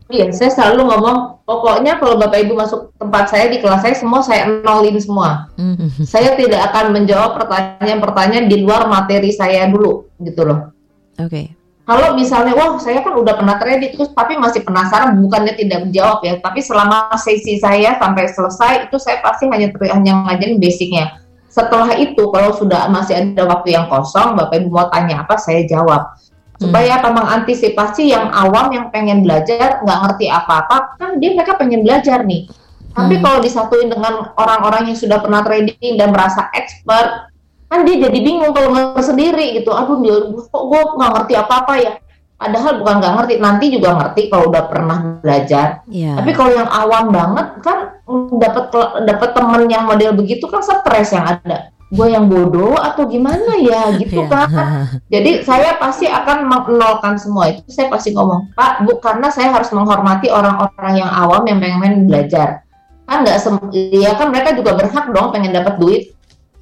[0.09, 4.25] Iya, saya selalu ngomong, pokoknya kalau Bapak Ibu masuk tempat saya di kelas saya, semua
[4.25, 5.53] saya nolin semua.
[5.61, 6.05] Mm-hmm.
[6.13, 10.73] Saya tidak akan menjawab pertanyaan-pertanyaan di luar materi saya dulu, gitu loh.
[11.21, 11.29] Oke.
[11.29, 11.47] Okay.
[11.89, 16.21] Kalau misalnya, wah saya kan udah pernah trading, terus tapi masih penasaran, bukannya tidak menjawab
[16.21, 21.17] ya, tapi selama sesi saya sampai selesai, itu saya pasti hanya hanya ngajarin basicnya.
[21.49, 25.65] Setelah itu, kalau sudah masih ada waktu yang kosong, Bapak Ibu mau tanya apa, saya
[25.65, 26.13] jawab
[26.59, 31.87] supaya apa mengantisipasi yang awam yang pengen belajar nggak ngerti apa-apa kan dia mereka pengen
[31.87, 32.51] belajar nih.
[32.99, 33.23] Tapi hmm.
[33.23, 37.31] kalau disatuin dengan orang-orang yang sudah pernah trading dan merasa expert
[37.71, 39.71] kan dia jadi bingung kalau nggak sendiri gitu.
[39.71, 41.93] Aduh dia kok gue nggak ngerti apa-apa ya?
[42.39, 45.87] Padahal bukan nggak ngerti nanti juga ngerti kalau udah pernah belajar.
[45.87, 46.19] Yeah.
[46.19, 48.03] tapi kalau yang awam banget kan
[48.35, 48.65] dapat
[49.07, 53.97] dapat temen yang model begitu kan stres yang ada gue yang bodoh atau gimana ya?
[53.97, 54.29] Gitu yeah.
[54.29, 54.49] kan
[55.13, 57.65] jadi saya pasti akan menolkan semua itu.
[57.73, 62.65] Saya pasti ngomong pak bu karena saya harus menghormati orang-orang yang awam yang pengen belajar.
[63.09, 63.41] Kan nggak
[63.73, 66.05] ya kan mereka juga berhak dong pengen dapat duit.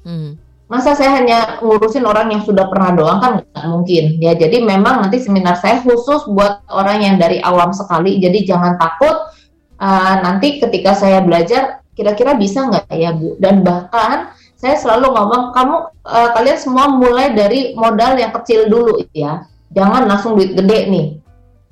[0.07, 0.39] Hmm.
[0.67, 3.19] masa saya hanya ngurusin orang yang sudah pernah doang?
[3.23, 4.05] Kan nggak mungkin.
[4.19, 8.19] Ya jadi memang nanti seminar saya khusus buat orang yang dari awam sekali.
[8.19, 9.31] Jadi jangan takut
[9.79, 13.39] uh, nanti ketika saya belajar kira-kira bisa nggak ya bu?
[13.39, 19.05] Dan bahkan saya selalu ngomong kamu uh, kalian semua mulai dari modal yang kecil dulu
[19.13, 19.45] ya.
[19.69, 21.07] Jangan langsung duit gede nih.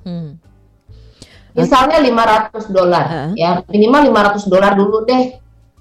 [0.06, 0.38] Hmm.
[1.50, 3.30] misalnya 500 dolar uh.
[3.34, 3.66] ya.
[3.66, 5.34] Minimal 500 dolar dulu deh.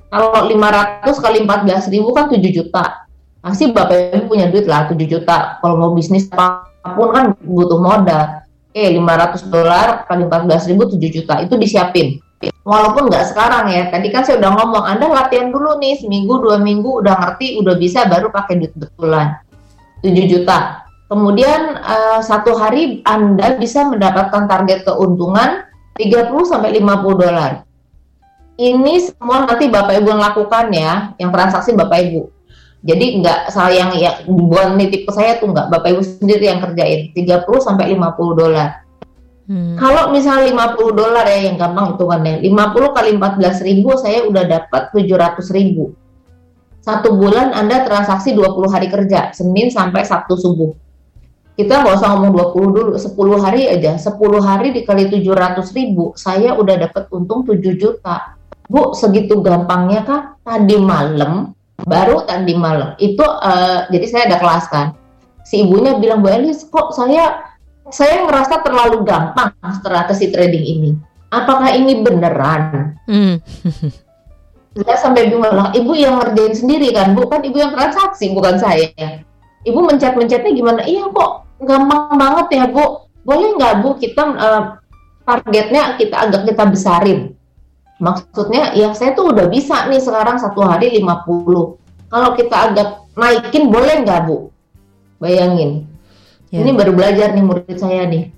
[0.09, 3.05] Kalau 500 kali 14 ribu kan 7 juta.
[3.37, 5.61] Pasti bapak ibu punya duit lah 7 juta.
[5.61, 8.41] Kalau mau bisnis apa pun kan butuh modal.
[8.73, 11.37] Eh 500 dolar kali 14 ribu 7 juta.
[11.45, 12.17] Itu disiapin
[12.65, 13.87] walaupun nggak sekarang ya.
[13.93, 17.75] Tadi kan saya udah ngomong anda latihan dulu nih seminggu dua minggu udah ngerti udah
[17.77, 19.37] bisa baru pakai duit betulan.
[20.05, 20.85] 7 juta.
[21.05, 25.65] Kemudian uh, satu hari anda bisa mendapatkan target keuntungan
[25.97, 27.51] 30 sampai 50 dolar.
[28.55, 32.29] Ini semua nanti bapak ibu yang lakukan ya yang transaksi bapak ibu.
[32.85, 35.73] Jadi nggak saya yang ya buat nitip ke saya tuh nggak.
[35.73, 38.84] Bapak ibu sendiri yang kerjain 30 sampai 50 dolar
[39.45, 39.77] Hmm.
[39.77, 44.89] Kalau misalnya 50 dolar ya yang gampang hitungannya, 50 kali 14 ribu saya udah dapat
[44.89, 45.93] 700 ribu.
[46.81, 50.73] Satu bulan Anda transaksi 20 hari kerja, Senin sampai Sabtu subuh.
[51.55, 53.97] Kita nggak usah ngomong 20 dulu, 10 hari aja.
[53.97, 58.37] 10 hari dikali 700 ribu, saya udah dapat untung 7 juta.
[58.65, 60.35] Bu, segitu gampangnya kah?
[60.45, 64.87] tadi malam baru tadi malam itu uh, jadi saya ada kelas kan
[65.41, 67.44] si ibunya bilang Bu Elis kok saya
[67.89, 70.91] saya ngerasa terlalu gampang strategi trading ini
[71.29, 73.35] apakah ini beneran hmm.
[74.85, 78.57] saya sampai bingung lah ibu yang ngerjain sendiri kan bu kan ibu yang transaksi bukan
[78.57, 78.89] saya
[79.65, 84.63] ibu mencet mencetnya gimana iya kok gampang banget ya bu boleh nggak bu kita uh,
[85.25, 87.35] targetnya kita agak kita besarin
[87.95, 92.11] Maksudnya ya saya tuh udah bisa nih sekarang satu hari 50.
[92.11, 94.51] Kalau kita agak naikin boleh nggak Bu?
[95.23, 95.87] Bayangin.
[96.55, 96.63] Ya.
[96.63, 98.31] Ini baru belajar nih murid saya nih.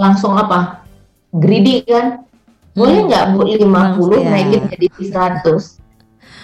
[0.00, 0.88] Langsung apa?
[1.28, 2.24] Greedy kan?
[2.72, 3.06] Boleh hmm.
[3.12, 4.30] nggak Bu 50 Langsung, ya.
[4.32, 5.76] naikin jadi 100?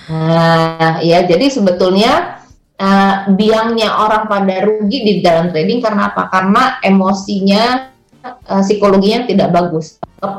[0.06, 2.44] Nah, ya jadi sebetulnya
[2.76, 6.28] uh, biangnya orang pada rugi di dalam trading karena apa?
[6.28, 7.90] Karena emosinya,
[8.22, 9.96] uh, psikologinya tidak bagus,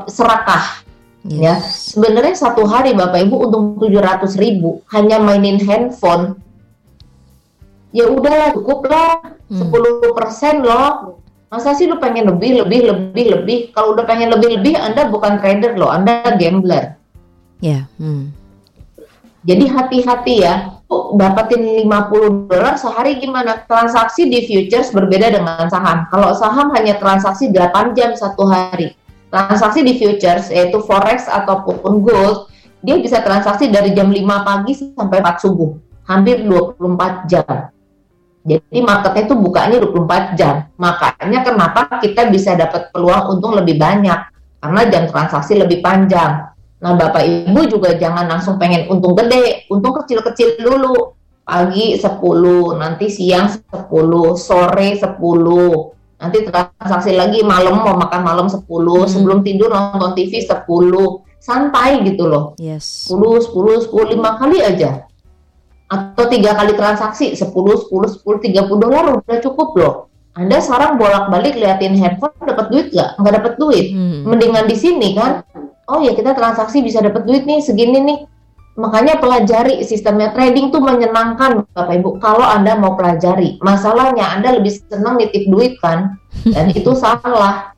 [0.07, 0.87] serakah
[1.27, 6.39] Ya, sebenarnya satu hari Bapak Ibu untung 700 ribu hanya mainin handphone.
[7.97, 9.73] Ya udahlah cukup lah, hmm.
[9.73, 11.17] 10 persen loh.
[11.49, 13.59] Masa sih lu pengen lebih, lebih, lebih, lebih?
[13.73, 16.93] Kalau udah pengen lebih, lebih, Anda bukan trader loh, Anda gambler.
[17.63, 17.81] Ya.
[17.81, 17.83] Yeah.
[17.97, 18.29] Hmm.
[19.47, 20.77] Jadi hati-hati ya.
[20.91, 23.65] Oh, dapatin 50 dolar sehari gimana?
[23.65, 26.05] Transaksi di futures berbeda dengan saham.
[26.13, 28.93] Kalau saham hanya transaksi 8 jam satu hari
[29.31, 32.47] transaksi di futures yaitu forex ataupun gold
[32.83, 35.71] dia bisa transaksi dari jam 5 pagi sampai 4 subuh
[36.07, 37.67] hampir 24 jam
[38.47, 40.55] jadi marketnya itu bukanya 24 jam.
[40.79, 44.19] Makanya kenapa kita bisa dapat peluang untung lebih banyak?
[44.63, 46.47] Karena jam transaksi lebih panjang.
[46.79, 49.67] Nah bapak ibu juga jangan langsung pengen untung gede.
[49.67, 51.11] Untung kecil-kecil dulu.
[51.43, 52.11] Pagi 10
[52.75, 53.87] nanti siang 10
[54.35, 55.15] sore 10
[56.17, 59.07] nanti transaksi lagi malam mau makan malam 10 hmm.
[59.07, 60.67] sebelum tidur nonton TV 10
[61.39, 62.51] santai gitu loh.
[62.59, 63.07] Yes.
[63.07, 65.07] 10 10 10 5 kali aja
[65.87, 69.93] atau tiga kali transaksi 10 10 10 30 dolar udah cukup loh
[70.37, 73.17] anda sekarang bolak-balik liatin handphone dapat duit gak?
[73.17, 74.27] nggak dapat duit hmm.
[74.27, 75.41] mendingan di sini kan
[75.87, 78.19] oh ya kita transaksi bisa dapat duit nih segini nih
[78.77, 83.57] Makanya pelajari sistemnya trading tuh menyenangkan Bapak Ibu kalau Anda mau pelajari.
[83.65, 87.73] Masalahnya Anda lebih senang nitip duit kan dan itu salah.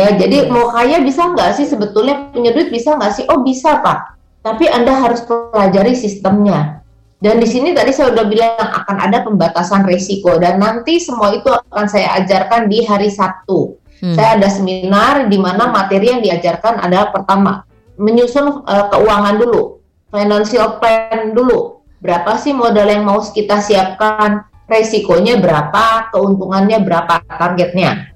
[0.00, 3.24] Ya, jadi mau kaya bisa nggak sih sebetulnya punya duit bisa nggak sih?
[3.28, 4.16] Oh bisa Pak.
[4.40, 6.79] Tapi Anda harus pelajari sistemnya.
[7.20, 11.52] Dan di sini tadi saya udah bilang akan ada pembatasan risiko dan nanti semua itu
[11.52, 13.76] akan saya ajarkan di hari Sabtu.
[14.00, 14.16] Hmm.
[14.16, 17.68] Saya ada seminar di mana materi yang diajarkan adalah pertama
[18.00, 21.84] menyusun uh, keuangan dulu financial plan dulu.
[22.00, 24.48] Berapa sih modal yang mau kita siapkan?
[24.70, 26.14] Resikonya berapa?
[26.14, 27.26] Keuntungannya berapa?
[27.26, 28.14] Targetnya.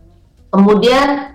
[0.55, 1.34] Kemudian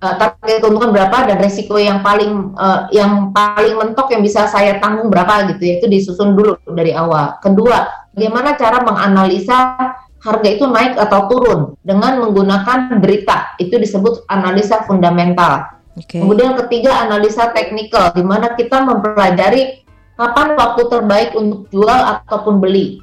[0.00, 4.80] uh, target keuntungan berapa dan resiko yang paling uh, yang paling mentok yang bisa saya
[4.80, 7.38] tanggung berapa gitu ya itu disusun dulu dari awal.
[7.38, 9.76] Kedua, bagaimana cara menganalisa
[10.20, 15.80] harga itu naik atau turun dengan menggunakan berita itu disebut analisa fundamental.
[15.96, 16.20] Okay.
[16.20, 19.84] Kemudian ketiga analisa teknikal di mana kita mempelajari
[20.16, 23.00] kapan waktu terbaik untuk jual ataupun beli.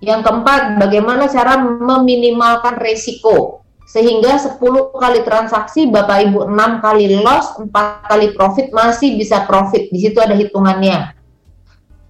[0.00, 3.59] Yang keempat, bagaimana cara meminimalkan resiko
[3.90, 4.62] sehingga 10
[4.94, 7.74] kali transaksi Bapak Ibu 6 kali loss, 4
[8.06, 9.90] kali profit masih bisa profit.
[9.90, 11.10] Di situ ada hitungannya.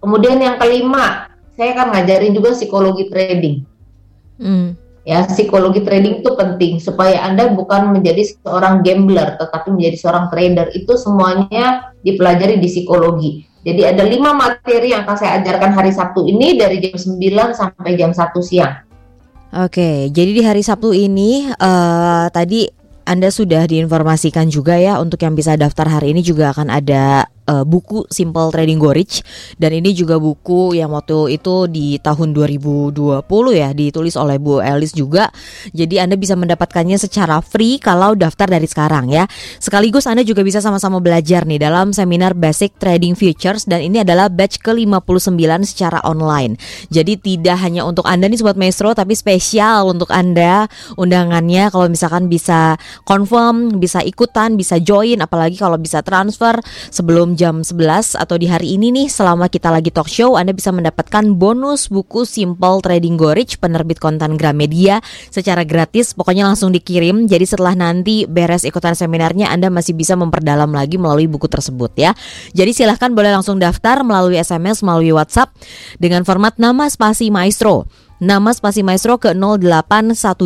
[0.05, 3.65] Kemudian yang kelima, saya akan ngajarin juga psikologi trading.
[4.37, 4.77] Hmm.
[5.09, 10.69] Ya, psikologi trading itu penting supaya Anda bukan menjadi seorang gambler tetapi menjadi seorang trader.
[10.77, 13.49] Itu semuanya dipelajari di psikologi.
[13.65, 17.97] Jadi ada lima materi yang akan saya ajarkan hari Sabtu ini dari jam 9 sampai
[17.97, 18.90] jam 1 siang.
[19.51, 22.71] Oke, jadi di hari Sabtu ini uh, tadi
[23.03, 27.65] anda sudah diinformasikan juga ya untuk yang bisa daftar hari ini juga akan ada uh,
[27.67, 29.27] buku Simple Trading Go Rich
[29.59, 34.95] dan ini juga buku yang waktu itu di tahun 2020 ya ditulis oleh Bu Elis
[34.95, 35.35] juga.
[35.75, 39.27] Jadi Anda bisa mendapatkannya secara free kalau daftar dari sekarang ya.
[39.59, 44.31] Sekaligus Anda juga bisa sama-sama belajar nih dalam seminar Basic Trading Futures dan ini adalah
[44.31, 46.55] batch ke-59 secara online.
[46.93, 52.29] Jadi tidak hanya untuk Anda nih sobat maestro tapi spesial untuk Anda undangannya kalau misalkan
[52.29, 52.77] bisa
[53.09, 56.61] confirm, bisa ikutan, bisa join apalagi kalau bisa transfer
[56.93, 60.69] sebelum jam 11 atau di hari ini nih selama kita lagi talk show Anda bisa
[60.77, 65.01] mendapatkan bonus buku Simple Trading Go Rich penerbit konten Gramedia
[65.33, 67.25] secara gratis pokoknya langsung dikirim.
[67.25, 72.13] Jadi setelah nanti beres ikutan seminarnya Anda masih bisa memperdalam lagi melalui buku tersebut ya.
[72.53, 75.49] Jadi silahkan boleh langsung daftar melalui SMS melalui WhatsApp
[75.97, 77.89] dengan format nama spasi maestro.
[78.21, 80.45] Nama spasi maestro ke 0812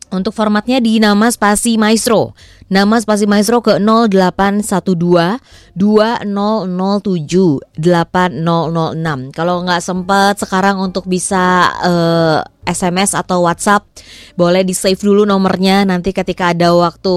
[0.10, 2.34] untuk formatnya di nama spasi maestro.
[2.70, 9.34] Nama spasi maestro ke 0812 2007 8006.
[9.34, 13.84] Kalau nggak sempat sekarang untuk bisa uh, SMS atau WhatsApp,
[14.38, 15.84] boleh di save dulu nomornya.
[15.84, 17.16] Nanti ketika ada waktu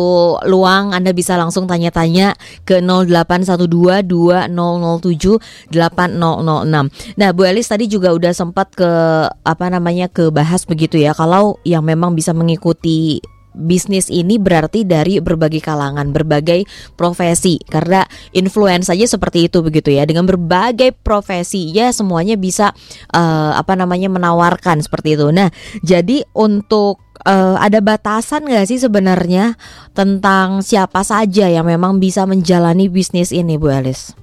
[0.49, 2.35] luang, Anda bisa langsung tanya-tanya
[2.65, 5.39] ke 0812 2007
[5.69, 7.21] 8006.
[7.21, 8.91] Nah, Bu Elis tadi juga udah sempat ke
[9.29, 11.13] apa namanya ke bahas begitu ya.
[11.13, 13.21] Kalau yang memang bisa mengikuti
[13.53, 16.65] bisnis ini berarti dari berbagai kalangan, berbagai
[16.97, 17.61] profesi.
[17.63, 20.09] Karena influence saja seperti itu begitu ya.
[20.09, 22.73] Dengan berbagai profesi ya semuanya bisa
[23.13, 25.29] uh, apa namanya menawarkan seperti itu.
[25.31, 25.53] Nah,
[25.85, 29.55] jadi untuk uh, ada batasan nggak sih sebenarnya
[29.93, 34.17] tentang siapa saja yang memang bisa menjalani bisnis ini, Bu Elis?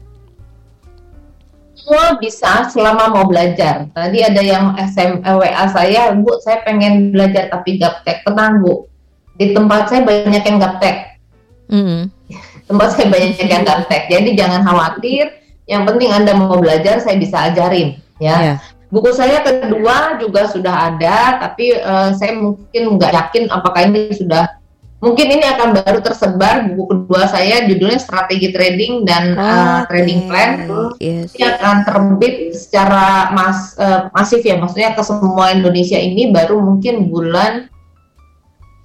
[1.90, 3.90] semua bisa selama mau belajar.
[3.98, 8.22] Tadi ada yang SM eh, WA saya, Bu, saya pengen belajar tapi gaptek.
[8.30, 8.86] Tenang, Bu
[9.40, 11.16] di tempat saya banyak yang gaptek.
[11.72, 12.12] Mm.
[12.70, 14.12] tempat saya banyak yang gaptek.
[14.12, 15.40] Jadi jangan khawatir.
[15.70, 17.98] Yang penting Anda mau belajar, saya bisa ajarin.
[18.20, 18.38] Ya.
[18.38, 18.58] Yeah.
[18.90, 24.50] Buku saya kedua juga sudah ada, tapi uh, saya mungkin nggak yakin apakah ini sudah
[25.00, 30.28] mungkin ini akan baru tersebar buku kedua saya judulnya strategi trading dan oh, uh, trading
[30.28, 30.68] plan
[31.00, 31.32] yes.
[31.40, 37.08] ini akan terbit secara mas uh, masif ya maksudnya ke semua Indonesia ini baru mungkin
[37.08, 37.72] bulan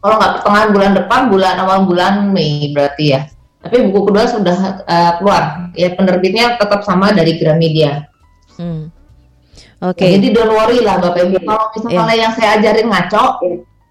[0.05, 3.24] kalau nggak pertengahan bulan depan bulan awal bulan Mei berarti ya
[3.64, 8.05] tapi buku kedua sudah uh, keluar ya penerbitnya tetap sama dari Gramedia
[8.61, 8.92] hmm.
[9.80, 10.20] oke okay.
[10.20, 12.20] jadi don't worry lah bapak ibu kalau misalnya yeah.
[12.20, 13.24] yang saya ajarin ngaco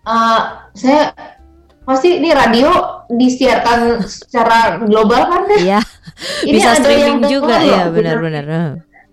[0.06, 0.40] uh,
[0.78, 1.18] saya
[1.84, 5.80] pasti ini radio disiarkan secara global kan Iya.
[6.48, 8.46] ini bisa streaming juga ya benar-benar.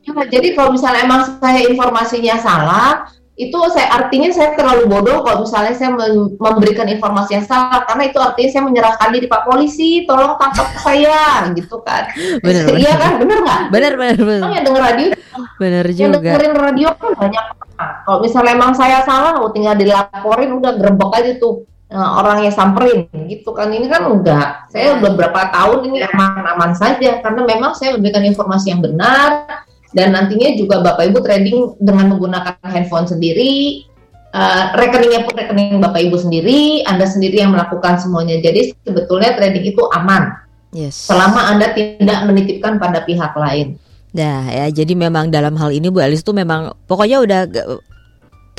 [0.01, 3.11] Ya, jadi kalau misalnya emang saya informasinya salah,
[3.41, 5.97] itu saya artinya saya terlalu bodoh kalau misalnya saya
[6.37, 11.49] memberikan informasi yang salah karena itu artinya saya menyerahkan diri Pak polisi tolong tangkap saya
[11.57, 12.13] gitu kan.
[12.45, 13.61] Benar iya kan benar nggak?
[13.73, 14.45] Benar benar benar.
[14.45, 15.09] Oh, yang denger radio
[15.57, 16.01] benar juga.
[16.05, 17.45] yang dengerin radio kan banyak.
[17.81, 22.53] Kalau misalnya emang saya salah oh, tinggal dilaporin udah gerbek aja tuh nah, orang yang
[22.53, 23.73] samperin gitu kan.
[23.73, 24.69] Ini kan enggak.
[24.69, 30.15] Saya udah berapa tahun ini aman-aman saja karena memang saya memberikan informasi yang benar dan
[30.15, 33.83] nantinya juga Bapak Ibu trading dengan menggunakan handphone sendiri,
[34.31, 38.39] uh, rekeningnya pun rekening Bapak Ibu sendiri, Anda sendiri yang melakukan semuanya.
[38.39, 40.31] Jadi sebetulnya trading itu aman.
[40.71, 41.11] Yes.
[41.11, 43.75] Selama Anda tidak menitipkan pada pihak lain.
[44.11, 47.41] Nah ya jadi memang dalam hal ini Bu Alis tuh memang pokoknya udah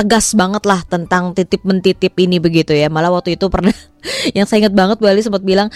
[0.02, 2.90] tegas banget lah tentang titip mentitip ini begitu ya.
[2.90, 3.70] Malah waktu itu pernah
[4.38, 5.70] yang saya ingat banget Bu Ali sempat bilang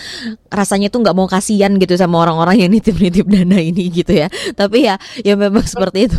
[0.49, 4.27] rasanya tuh nggak mau kasihan gitu sama orang-orang yang nitip-nitip dana ini gitu ya.
[4.57, 6.17] Tapi ya ya memang seperti itu.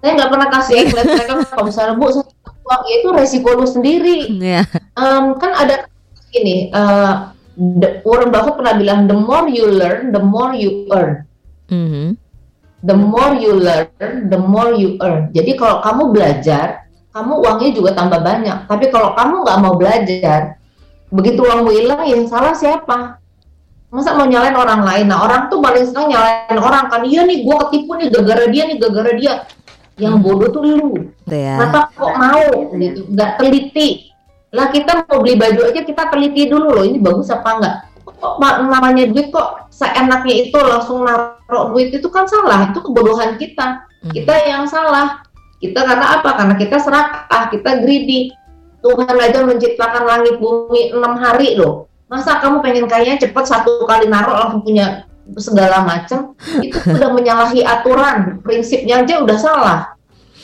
[0.00, 4.30] Saya nggak pernah kasih mereka kalau misalnya bu saya uang ya itu resiko lu sendiri.
[4.38, 4.64] Yeah.
[4.94, 5.90] um, kan ada
[6.30, 7.34] ini uh,
[8.06, 11.26] Warren Buffett pernah bilang the more you learn the more you earn.
[11.66, 12.29] Mm -hmm
[12.84, 13.88] the more you learn,
[14.28, 15.28] the more you earn.
[15.32, 18.66] Jadi kalau kamu belajar, kamu uangnya juga tambah banyak.
[18.66, 20.56] Tapi kalau kamu nggak mau belajar,
[21.12, 23.20] begitu uangmu hilang, yang salah siapa?
[23.90, 25.06] Masa mau nyalain orang lain?
[25.10, 27.02] Nah orang tuh paling senang nyalain orang kan.
[27.02, 29.34] Iya nih, gue ketipu nih gara-gara dia nih, gara-gara dia.
[29.98, 30.24] Yang hmm.
[30.24, 30.90] bodoh tuh lu.
[31.26, 31.58] Yeah.
[31.58, 32.46] Kenapa kok mau?
[32.78, 33.88] Gitu, nggak teliti.
[34.50, 36.84] Lah kita mau beli baju aja kita teliti dulu loh.
[36.86, 37.76] Ini bagus apa enggak?
[38.20, 43.88] Kok namanya duit kok seenaknya itu langsung naruh duit itu kan salah itu kebodohan kita.
[44.00, 44.12] Hmm.
[44.12, 45.24] kita yang salah.
[45.60, 46.30] Kita karena apa?
[46.40, 48.32] Karena kita serakah kita greedy.
[48.80, 51.92] Tuhan aja menciptakan langit bumi enam hari loh.
[52.08, 55.04] Masa kamu pengen kaya cepet satu kali naruh langsung punya
[55.36, 56.32] segala macam?
[56.64, 59.80] Itu sudah menyalahi aturan prinsipnya aja udah salah.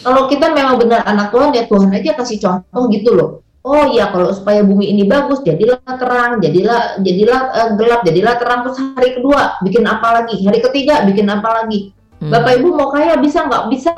[0.04, 4.14] Kalau kita memang benar anak Tuhan ya Tuhan aja kasih contoh gitu loh oh iya
[4.14, 8.60] kalau supaya bumi ini bagus jadilah terang jadilah jadilah uh, gelap jadilah terang.
[8.62, 10.38] Terus hari kedua bikin apa lagi?
[10.46, 11.90] Hari ketiga bikin apa lagi?
[12.16, 12.32] Hmm.
[12.32, 13.68] bapak ibu mau kaya bisa nggak?
[13.68, 13.92] Bisa.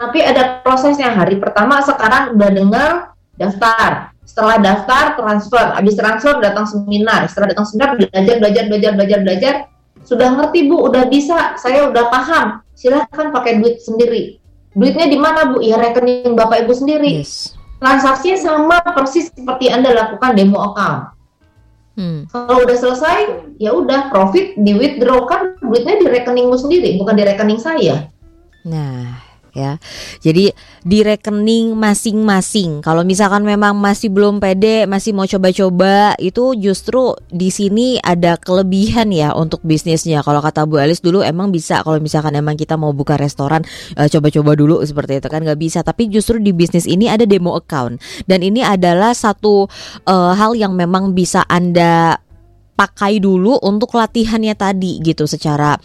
[0.00, 1.12] Tapi ada prosesnya.
[1.12, 2.90] Hari pertama sekarang udah dengar
[3.36, 4.14] daftar.
[4.24, 9.54] Setelah daftar transfer, habis transfer datang seminar, setelah datang seminar belajar belajar belajar belajar belajar,
[10.06, 14.38] sudah ngerti bu, udah bisa, saya udah paham, silahkan pakai duit sendiri.
[14.70, 15.58] Duitnya di mana bu?
[15.58, 17.26] Ya rekening bapak ibu sendiri.
[17.26, 17.58] Yes.
[17.80, 21.16] Transaksinya sama persis seperti anda lakukan demo account.
[21.96, 22.28] Hmm.
[22.28, 23.18] Kalau udah selesai,
[23.56, 28.08] ya udah profit di withdraw kan duitnya di rekeningmu sendiri, bukan di rekening saya.
[28.68, 29.80] Nah, ya.
[30.22, 30.52] Jadi
[30.84, 32.80] di rekening masing-masing.
[32.80, 39.10] Kalau misalkan memang masih belum pede, masih mau coba-coba, itu justru di sini ada kelebihan
[39.12, 40.24] ya untuk bisnisnya.
[40.24, 43.62] Kalau kata Bu Elis dulu emang bisa kalau misalkan emang kita mau buka restoran
[43.96, 45.80] eh, coba-coba dulu seperti itu kan nggak bisa.
[45.84, 49.66] Tapi justru di bisnis ini ada demo account dan ini adalah satu
[50.06, 52.18] uh, hal yang memang bisa Anda
[52.80, 55.76] pakai dulu untuk latihannya tadi gitu secara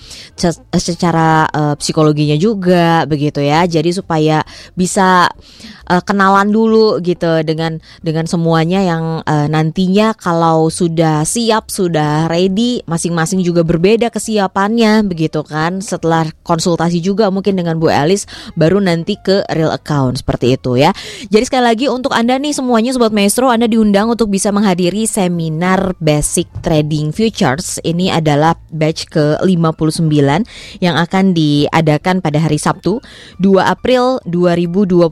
[0.72, 3.68] secara uh, psikologinya juga begitu ya.
[3.68, 4.48] Jadi supaya
[4.80, 5.28] bisa
[5.92, 12.80] uh, kenalan dulu gitu dengan dengan semuanya yang uh, nantinya kalau sudah siap, sudah ready,
[12.88, 15.84] masing-masing juga berbeda kesiapannya begitu kan.
[15.84, 18.24] Setelah konsultasi juga mungkin dengan Bu Elis
[18.56, 20.96] baru nanti ke real account seperti itu ya.
[21.28, 25.92] Jadi sekali lagi untuk Anda nih semuanya sobat maestro Anda diundang untuk bisa menghadiri seminar
[26.00, 30.06] basic trading Trading Futures ini adalah batch ke-59
[30.86, 33.02] yang akan diadakan pada hari Sabtu
[33.42, 35.10] 2 April 2022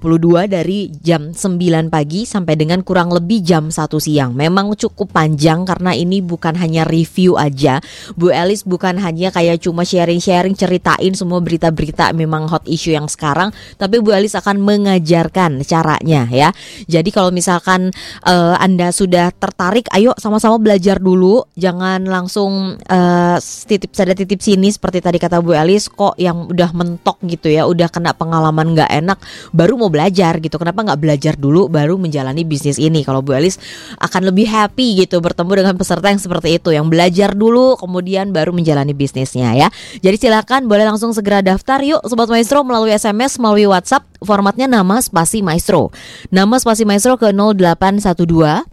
[0.54, 4.38] dari jam 9 pagi sampai dengan kurang lebih jam 1 siang.
[4.38, 7.82] Memang cukup panjang karena ini bukan hanya review aja.
[8.14, 13.50] Bu Elis bukan hanya kayak cuma sharing-sharing ceritain semua berita-berita memang hot issue yang sekarang,
[13.82, 16.54] tapi Bu Elis akan mengajarkan caranya ya.
[16.86, 17.90] Jadi kalau misalkan
[18.30, 24.68] uh, Anda sudah tertarik, ayo sama-sama belajar dulu jangan langsung uh, titip sada titip sini
[24.68, 28.92] seperti tadi kata Bu Elis kok yang udah mentok gitu ya udah kena pengalaman nggak
[28.92, 29.20] enak
[29.56, 30.60] baru mau belajar gitu.
[30.60, 33.08] Kenapa nggak belajar dulu baru menjalani bisnis ini?
[33.08, 33.56] Kalau Bu Elis
[34.04, 38.52] akan lebih happy gitu bertemu dengan peserta yang seperti itu yang belajar dulu kemudian baru
[38.52, 39.72] menjalani bisnisnya ya.
[40.04, 45.00] Jadi silakan boleh langsung segera daftar yuk sobat maestro melalui SMS melalui WhatsApp formatnya nama
[45.00, 45.96] spasi maestro.
[46.28, 48.73] Nama spasi maestro ke 0812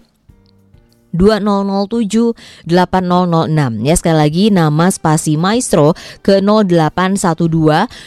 [1.12, 7.50] 2007 8006 ya sekali lagi nama spasi maestro ke 0812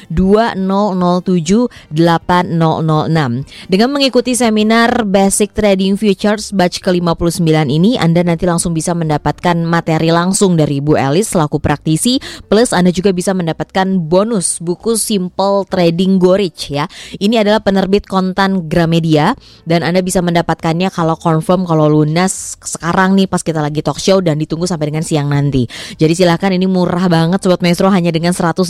[0.07, 8.95] 2007 8006 dengan mengikuti seminar Basic Trading Futures batch ke-59 ini Anda nanti langsung bisa
[8.95, 14.95] mendapatkan materi langsung dari Bu Elis selaku praktisi plus Anda juga bisa mendapatkan bonus buku
[14.95, 16.87] Simple Trading Gorich ya.
[17.19, 19.35] Ini adalah penerbit kontan Gramedia
[19.67, 23.97] dan Anda bisa mendapatkannya kalau confirm kalau lunas sekarang sekarang nih pas kita lagi talk
[23.97, 25.65] show dan ditunggu sampai dengan siang nanti.
[25.97, 28.69] Jadi silahkan ini murah banget Sobat Maestro hanya dengan 187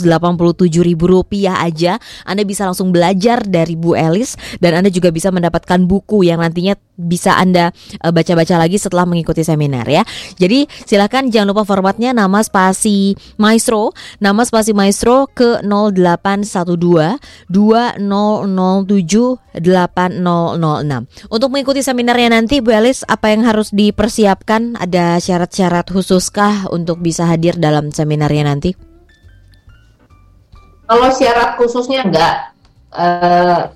[0.80, 5.76] ribu rupiah aja Anda bisa langsung belajar dari Bu Elis dan Anda juga bisa mendapatkan
[5.84, 7.70] buku yang nantinya bisa Anda
[8.00, 10.02] eh, baca-baca lagi setelah mengikuti seminar ya.
[10.40, 21.30] Jadi silahkan jangan lupa formatnya nama spasi Maestro, nama spasi Maestro ke 0812 2007 8006.
[21.30, 27.02] Untuk mengikuti seminarnya nanti Bu Elis apa yang harus dipersiapkan persiapkan ada syarat-syarat khususkah untuk
[27.02, 28.70] bisa hadir dalam seminarnya nanti?
[30.86, 32.54] Kalau syarat khususnya enggak,
[32.94, 33.74] uh,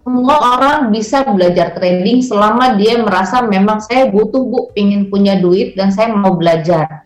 [0.00, 5.76] semua orang bisa belajar trading selama dia merasa memang saya butuh bu, ingin punya duit
[5.76, 7.04] dan saya mau belajar.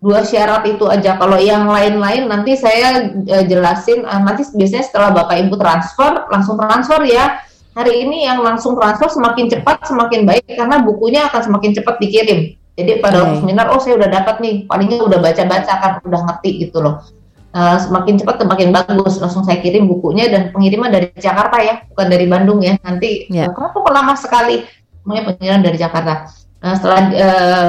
[0.00, 1.20] Dua syarat itu aja.
[1.20, 4.08] Kalau yang lain-lain nanti saya uh, jelasin.
[4.08, 7.44] Uh, nanti biasanya setelah bapak ibu transfer langsung transfer ya
[7.74, 12.58] hari ini yang langsung transfer semakin cepat semakin baik karena bukunya akan semakin cepat dikirim.
[12.78, 13.44] Jadi pada okay.
[13.44, 17.02] seminar, oh saya udah dapat nih, palingnya udah baca-baca kan, udah ngerti gitu loh.
[17.50, 22.06] Uh, semakin cepat semakin bagus langsung saya kirim bukunya dan pengiriman dari Jakarta ya bukan
[22.06, 23.50] dari Bandung ya nanti yeah.
[23.50, 24.62] kenapa kok lama sekali
[25.02, 26.30] semuanya pengiriman dari Jakarta
[26.62, 27.66] nah setelah uh,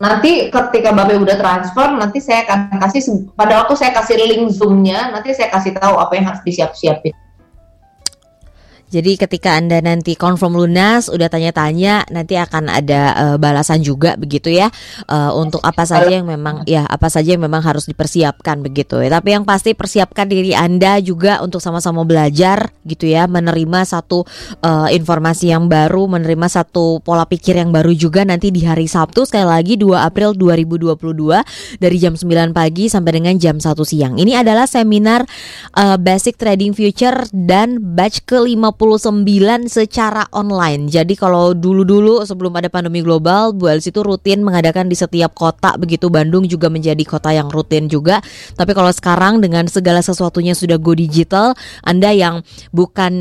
[0.00, 5.12] nanti ketika Bapak udah transfer nanti saya akan kasih pada waktu saya kasih link zoomnya
[5.12, 7.12] nanti saya kasih tahu apa yang harus disiap-siapin
[8.86, 14.54] jadi ketika Anda nanti confirm lunas, udah tanya-tanya, nanti akan ada uh, balasan juga begitu
[14.54, 14.70] ya
[15.10, 19.18] uh, untuk apa saja yang memang ya apa saja yang memang harus dipersiapkan begitu ya.
[19.18, 24.22] Tapi yang pasti persiapkan diri Anda juga untuk sama-sama belajar gitu ya, menerima satu
[24.62, 29.26] uh, informasi yang baru, menerima satu pola pikir yang baru juga nanti di hari Sabtu
[29.26, 34.14] sekali lagi 2 April 2022 dari jam 9 pagi sampai dengan jam 1 siang.
[34.14, 35.26] Ini adalah seminar
[35.74, 38.75] uh, Basic Trading Future dan batch ke 50
[39.66, 40.92] secara online.
[40.92, 45.74] Jadi kalau dulu-dulu sebelum ada pandemi global, Bu Elsie itu rutin mengadakan di setiap kota
[45.80, 48.20] begitu Bandung juga menjadi kota yang rutin juga.
[48.54, 53.12] Tapi kalau sekarang dengan segala sesuatunya sudah go digital, Anda yang bukan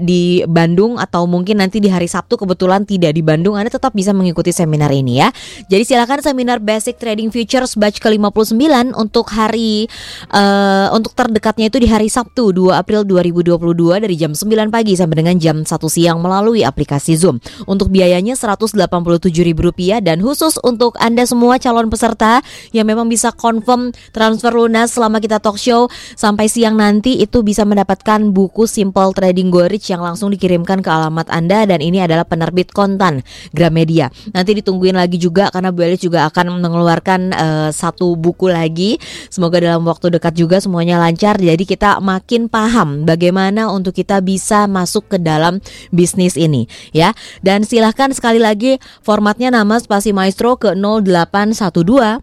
[0.00, 4.16] di Bandung atau mungkin nanti di hari Sabtu kebetulan tidak di Bandung, Anda tetap bisa
[4.16, 5.28] mengikuti seminar ini ya.
[5.68, 9.86] Jadi silakan seminar Basic Trading Futures batch ke-59 untuk hari
[10.32, 15.26] uh, untuk terdekatnya itu di hari Sabtu 2 April 2022 dari jam 9 pagi sampai
[15.26, 17.42] dengan jam 1 siang melalui aplikasi Zoom.
[17.66, 24.52] Untuk biayanya Rp187.000 dan khusus untuk Anda semua calon peserta yang memang bisa confirm transfer
[24.52, 29.64] lunas selama kita talk show sampai siang nanti itu bisa mendapatkan buku Simple Trading Go
[29.64, 33.24] Rich yang langsung dikirimkan ke alamat Anda dan ini adalah penerbit kontan
[33.56, 34.12] Gramedia.
[34.36, 39.00] Nanti ditungguin lagi juga karena Bu Elis juga akan mengeluarkan uh, satu buku lagi.
[39.32, 44.68] Semoga dalam waktu dekat juga semuanya lancar jadi kita makin paham bagaimana untuk kita bisa
[44.68, 47.16] masuk ke dalam bisnis ini ya.
[47.40, 52.20] Dan silahkan sekali lagi formatnya nama spasi maestro ke 0812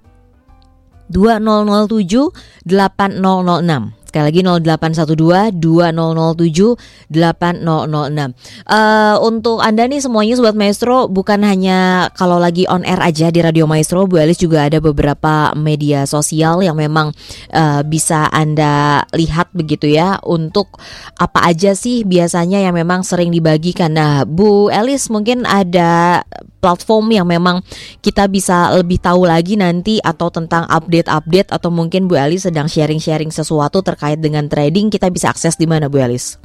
[1.09, 8.33] 2007 8006 Sekali lagi 0812 2007 8006.
[8.65, 13.45] Uh, untuk Anda nih semuanya sobat Maestro bukan hanya kalau lagi on air aja di
[13.45, 17.13] Radio Maestro, Bu Elis juga ada beberapa media sosial yang memang
[17.53, 20.81] uh, bisa Anda lihat begitu ya untuk
[21.21, 23.93] apa aja sih biasanya yang memang sering dibagikan.
[23.93, 26.25] Nah, Bu Elis mungkin ada
[26.59, 27.61] platform yang memang
[28.01, 33.29] kita bisa lebih tahu lagi nanti atau tentang update-update atau mungkin Bu Elis sedang sharing-sharing
[33.29, 36.39] sesuatu terkait dengan trading kita bisa akses di mana Bu Elis?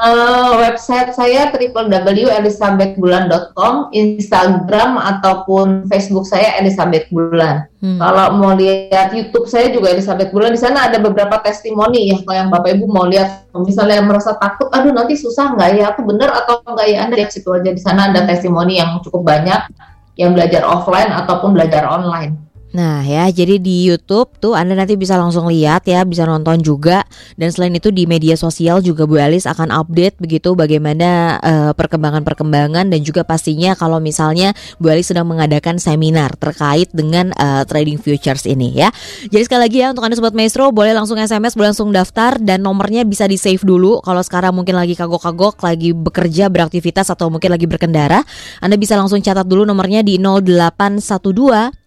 [0.00, 7.68] Uh, website saya www.elizabethbulan.com, Instagram ataupun Facebook saya Elizabeth Bulan.
[7.84, 8.00] Hmm.
[8.00, 10.56] Kalau mau lihat YouTube saya juga Elizabeth Bulan.
[10.56, 12.16] Di sana ada beberapa testimoni ya.
[12.24, 15.92] Kalau yang Bapak Ibu mau lihat, misalnya yang merasa takut, aduh nanti susah nggak ya?
[15.92, 17.04] Aku benar atau nggak ya?
[17.04, 17.68] Anda lihat situ aja.
[17.68, 19.68] Di sana ada testimoni yang cukup banyak
[20.16, 22.49] yang belajar offline ataupun belajar online.
[22.70, 27.02] Nah ya, jadi di YouTube tuh Anda nanti bisa langsung lihat ya, bisa nonton juga.
[27.34, 31.38] Dan selain itu di media sosial juga Bu Elis akan update begitu bagaimana
[31.74, 37.66] perkembangan perkembangan-perkembangan dan juga pastinya kalau misalnya Bu Elis sedang mengadakan seminar terkait dengan uh,
[37.66, 38.94] trading futures ini ya.
[39.26, 42.62] Jadi sekali lagi ya untuk Anda sobat maestro boleh langsung SMS, boleh langsung daftar dan
[42.62, 43.98] nomornya bisa di save dulu.
[44.00, 48.22] Kalau sekarang mungkin lagi kagok-kagok, lagi bekerja, beraktivitas atau mungkin lagi berkendara,
[48.62, 51.79] Anda bisa langsung catat dulu nomornya di 0812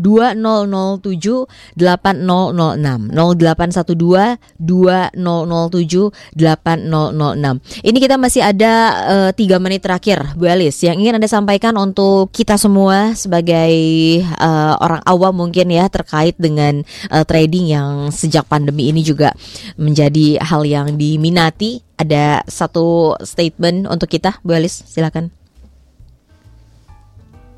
[0.00, 1.44] 2007
[1.76, 6.08] 8006 0812 2007
[6.40, 8.72] 8006 Ini kita masih ada
[9.28, 13.72] uh, eh, 3 menit terakhir Bu Elis yang ingin Anda sampaikan untuk kita semua sebagai
[14.40, 16.80] uh, orang awam mungkin ya terkait dengan
[17.12, 19.36] uh, trading yang sejak pandemi ini juga
[19.76, 21.84] menjadi hal yang diminati.
[22.00, 25.39] Ada satu statement untuk kita Bu Elis silakan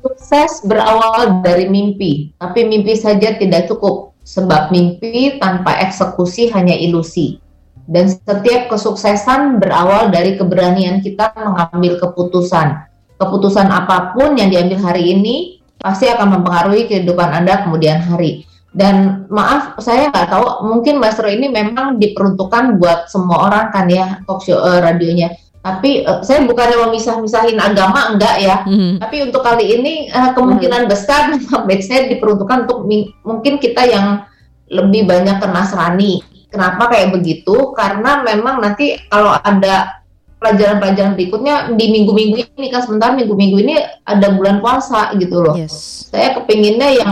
[0.03, 7.39] Sukses berawal dari mimpi, tapi mimpi saja tidak cukup, sebab mimpi tanpa eksekusi hanya ilusi.
[7.87, 12.83] Dan setiap kesuksesan berawal dari keberanian kita mengambil keputusan.
[13.15, 18.43] Keputusan apa pun yang diambil hari ini pasti akan mempengaruhi kehidupan Anda kemudian hari.
[18.75, 24.19] Dan maaf, saya nggak tahu, mungkin Maestro ini memang diperuntukkan buat semua orang kan ya,
[24.27, 25.31] talk show uh, radionya
[25.63, 28.99] tapi uh, saya bukannya memisah-misahin agama enggak ya mm-hmm.
[28.99, 30.91] tapi untuk kali ini uh, kemungkinan mm-hmm.
[30.91, 31.31] besar
[31.67, 32.83] batch saya diperuntukkan untuk
[33.23, 34.27] mungkin kita yang
[34.67, 36.13] lebih banyak ke Nasrani
[36.51, 40.03] kenapa kayak begitu karena memang nanti kalau ada
[40.43, 46.11] pelajaran-pelajaran berikutnya di minggu-minggu ini kan sementara minggu-minggu ini ada bulan puasa gitu loh yes.
[46.11, 47.11] saya kepinginnya yang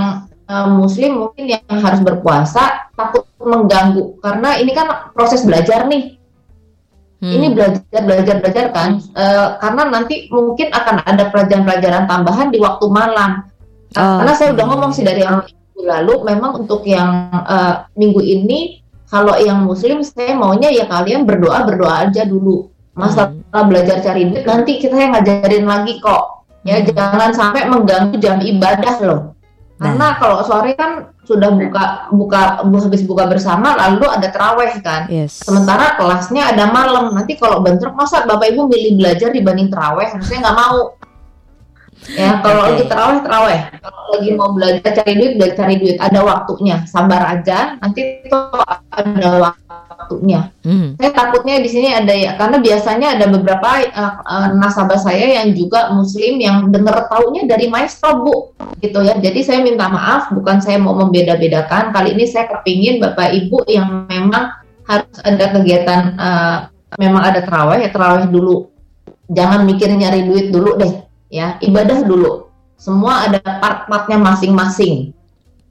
[0.51, 6.20] uh, muslim mungkin yang harus berpuasa takut mengganggu karena ini kan proses belajar nih
[7.21, 7.37] Hmm.
[7.37, 12.85] Ini belajar belajar belajar kan, uh, karena nanti mungkin akan ada pelajaran-pelajaran tambahan di waktu
[12.89, 13.45] malam.
[13.93, 14.17] Oh.
[14.25, 18.81] Karena saya udah ngomong sih dari yang minggu lalu, memang untuk yang uh, minggu ini,
[19.05, 22.73] kalau yang Muslim saya maunya ya kalian berdoa berdoa aja dulu.
[22.97, 23.69] Masalah hmm.
[23.69, 26.49] belajar cari duit nanti kita yang ngajarin lagi kok.
[26.65, 26.89] Ya hmm.
[26.89, 29.21] jangan sampai mengganggu jam ibadah loh.
[29.81, 30.17] Karena nah.
[30.21, 35.09] kalau sore kan sudah buka buka habis buka bersama lalu ada teraweh kan.
[35.09, 35.41] Yes.
[35.41, 37.17] Sementara kelasnya ada malam.
[37.17, 40.13] Nanti kalau bentrok masa Bapak Ibu milih belajar dibanding teraweh?
[40.21, 41.01] Saya nggak mau.
[42.13, 42.69] Ya, kalau okay.
[42.69, 43.59] lagi teraweh teraweh.
[43.81, 45.97] Kalau lagi mau belajar cari duit, belajar cari duit.
[45.97, 46.77] Ada waktunya.
[46.85, 47.77] Sabar aja.
[47.81, 48.37] Nanti itu
[48.93, 49.29] ada
[50.11, 50.51] waktunya.
[50.67, 50.99] Hmm.
[50.99, 55.55] Saya takutnya di sini ada ya, karena biasanya ada beberapa uh, uh, nasabah saya yang
[55.55, 58.35] juga Muslim yang dengar taunya dari maestro bu,
[58.83, 59.15] gitu ya.
[59.15, 61.95] Jadi saya minta maaf, bukan saya mau membeda-bedakan.
[61.95, 64.51] Kali ini saya kepingin bapak ibu yang memang
[64.83, 66.57] harus ada kegiatan uh,
[66.99, 68.67] memang ada terawih ya terawih dulu
[69.31, 70.93] jangan mikir nyari duit dulu deh
[71.31, 75.15] ya ibadah dulu semua ada part-partnya masing-masing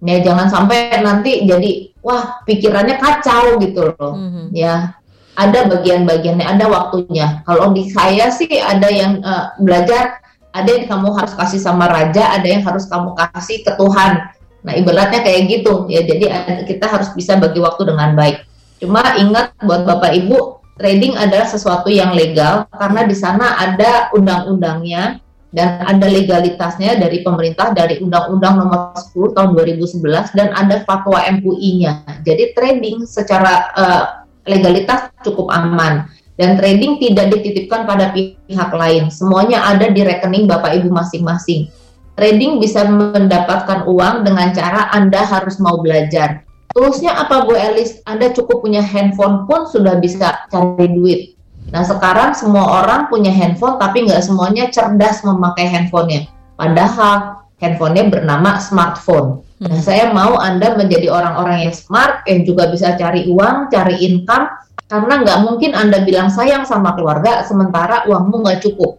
[0.01, 4.15] ya jangan sampai nanti jadi wah pikirannya kacau gitu loh.
[4.17, 4.47] Mm-hmm.
[4.57, 4.97] ya
[5.39, 7.41] ada bagian-bagiannya ada waktunya.
[7.49, 10.21] Kalau di saya sih ada yang uh, belajar
[10.51, 14.13] ada yang kamu harus kasih sama raja ada yang harus kamu kasih ke Tuhan.
[14.61, 15.89] Nah ibaratnya kayak gitu.
[15.89, 16.29] Ya jadi
[16.69, 18.45] kita harus bisa bagi waktu dengan baik.
[18.83, 25.21] Cuma ingat buat bapak ibu trading adalah sesuatu yang legal karena di sana ada undang-undangnya
[25.51, 32.07] dan ada legalitasnya dari pemerintah dari Undang-Undang Nomor 10 Tahun 2011 dan ada fatwa MUI-nya.
[32.23, 34.03] Jadi trading secara uh,
[34.47, 36.07] legalitas cukup aman
[36.39, 39.11] dan trading tidak dititipkan pada pihak lain.
[39.11, 41.67] Semuanya ada di rekening Bapak Ibu masing-masing.
[42.15, 46.47] Trading bisa mendapatkan uang dengan cara Anda harus mau belajar.
[46.71, 47.99] Toolsnya apa Bu Elis?
[48.07, 51.40] Anda cukup punya handphone pun sudah bisa cari duit
[51.71, 56.27] Nah sekarang semua orang punya handphone tapi nggak semuanya cerdas memakai handphonenya.
[56.59, 59.47] Padahal handphonenya bernama smartphone.
[59.63, 59.83] Nah hmm.
[59.83, 64.51] saya mau Anda menjadi orang-orang yang smart yang juga bisa cari uang, cari income
[64.91, 68.99] karena nggak mungkin Anda bilang sayang sama keluarga sementara uangmu nggak cukup.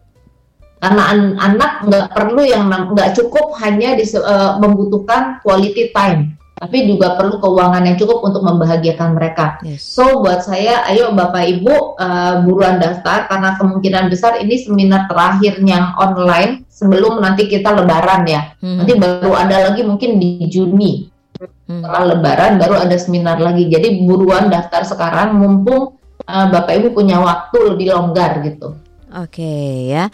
[0.82, 7.18] Karena an anak nggak perlu yang nggak cukup hanya uh, membutuhkan quality time tapi juga
[7.18, 9.58] perlu keuangan yang cukup untuk membahagiakan mereka.
[9.66, 9.82] Yes.
[9.82, 15.98] So buat saya, ayo Bapak Ibu uh, buruan daftar karena kemungkinan besar ini seminar terakhirnya
[15.98, 18.54] online sebelum nanti kita Lebaran ya.
[18.62, 18.78] Hmm.
[18.78, 21.10] Nanti baru ada lagi mungkin di Juni
[21.42, 21.82] hmm.
[21.82, 23.66] setelah Lebaran baru ada seminar lagi.
[23.66, 25.98] Jadi buruan daftar sekarang mumpung
[26.30, 28.78] uh, Bapak Ibu punya waktu lebih longgar gitu.
[29.18, 30.14] Oke okay, ya.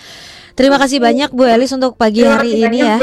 [0.56, 2.98] Terima kasih banyak Bu Elis untuk pagi hari ini ya.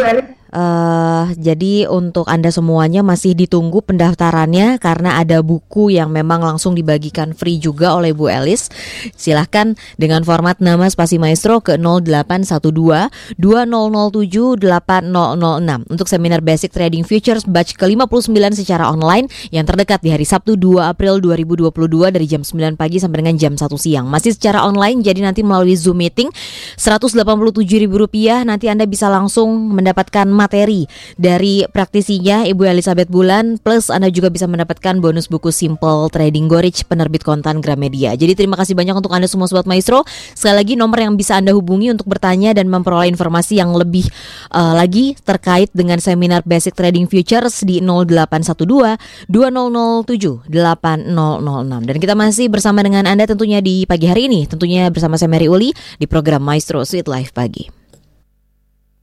[0.55, 7.35] Uh, jadi untuk Anda semuanya masih ditunggu pendaftarannya karena ada buku yang memang langsung dibagikan
[7.35, 8.71] free juga oleh Bu Elis.
[9.19, 17.43] Silahkan dengan format nama spasi maestro ke 0812 2007 8006 untuk seminar Basic Trading Futures
[17.51, 22.79] batch ke-59 secara online yang terdekat di hari Sabtu 2 April 2022 dari jam 9
[22.79, 24.07] pagi sampai dengan jam 1 siang.
[24.07, 26.31] Masih secara online jadi nanti melalui Zoom meeting
[26.79, 30.85] Rp187.000 nanti Anda bisa langsung mendapatkan materi
[31.17, 36.85] dari praktisinya Ibu Elizabeth Bulan plus Anda juga bisa mendapatkan bonus buku Simple Trading Gorich
[36.85, 38.13] penerbit kontan Gramedia.
[38.13, 40.05] Jadi terima kasih banyak untuk Anda semua sobat maestro.
[40.37, 44.05] Sekali lagi nomor yang bisa Anda hubungi untuk bertanya dan memperoleh informasi yang lebih
[44.53, 51.89] uh, lagi terkait dengan seminar Basic Trading Futures di 0812 2007 8006.
[51.89, 55.49] Dan kita masih bersama dengan Anda tentunya di pagi hari ini, tentunya bersama saya Mary
[55.49, 57.84] Uli di program Maestro Sweet Life pagi.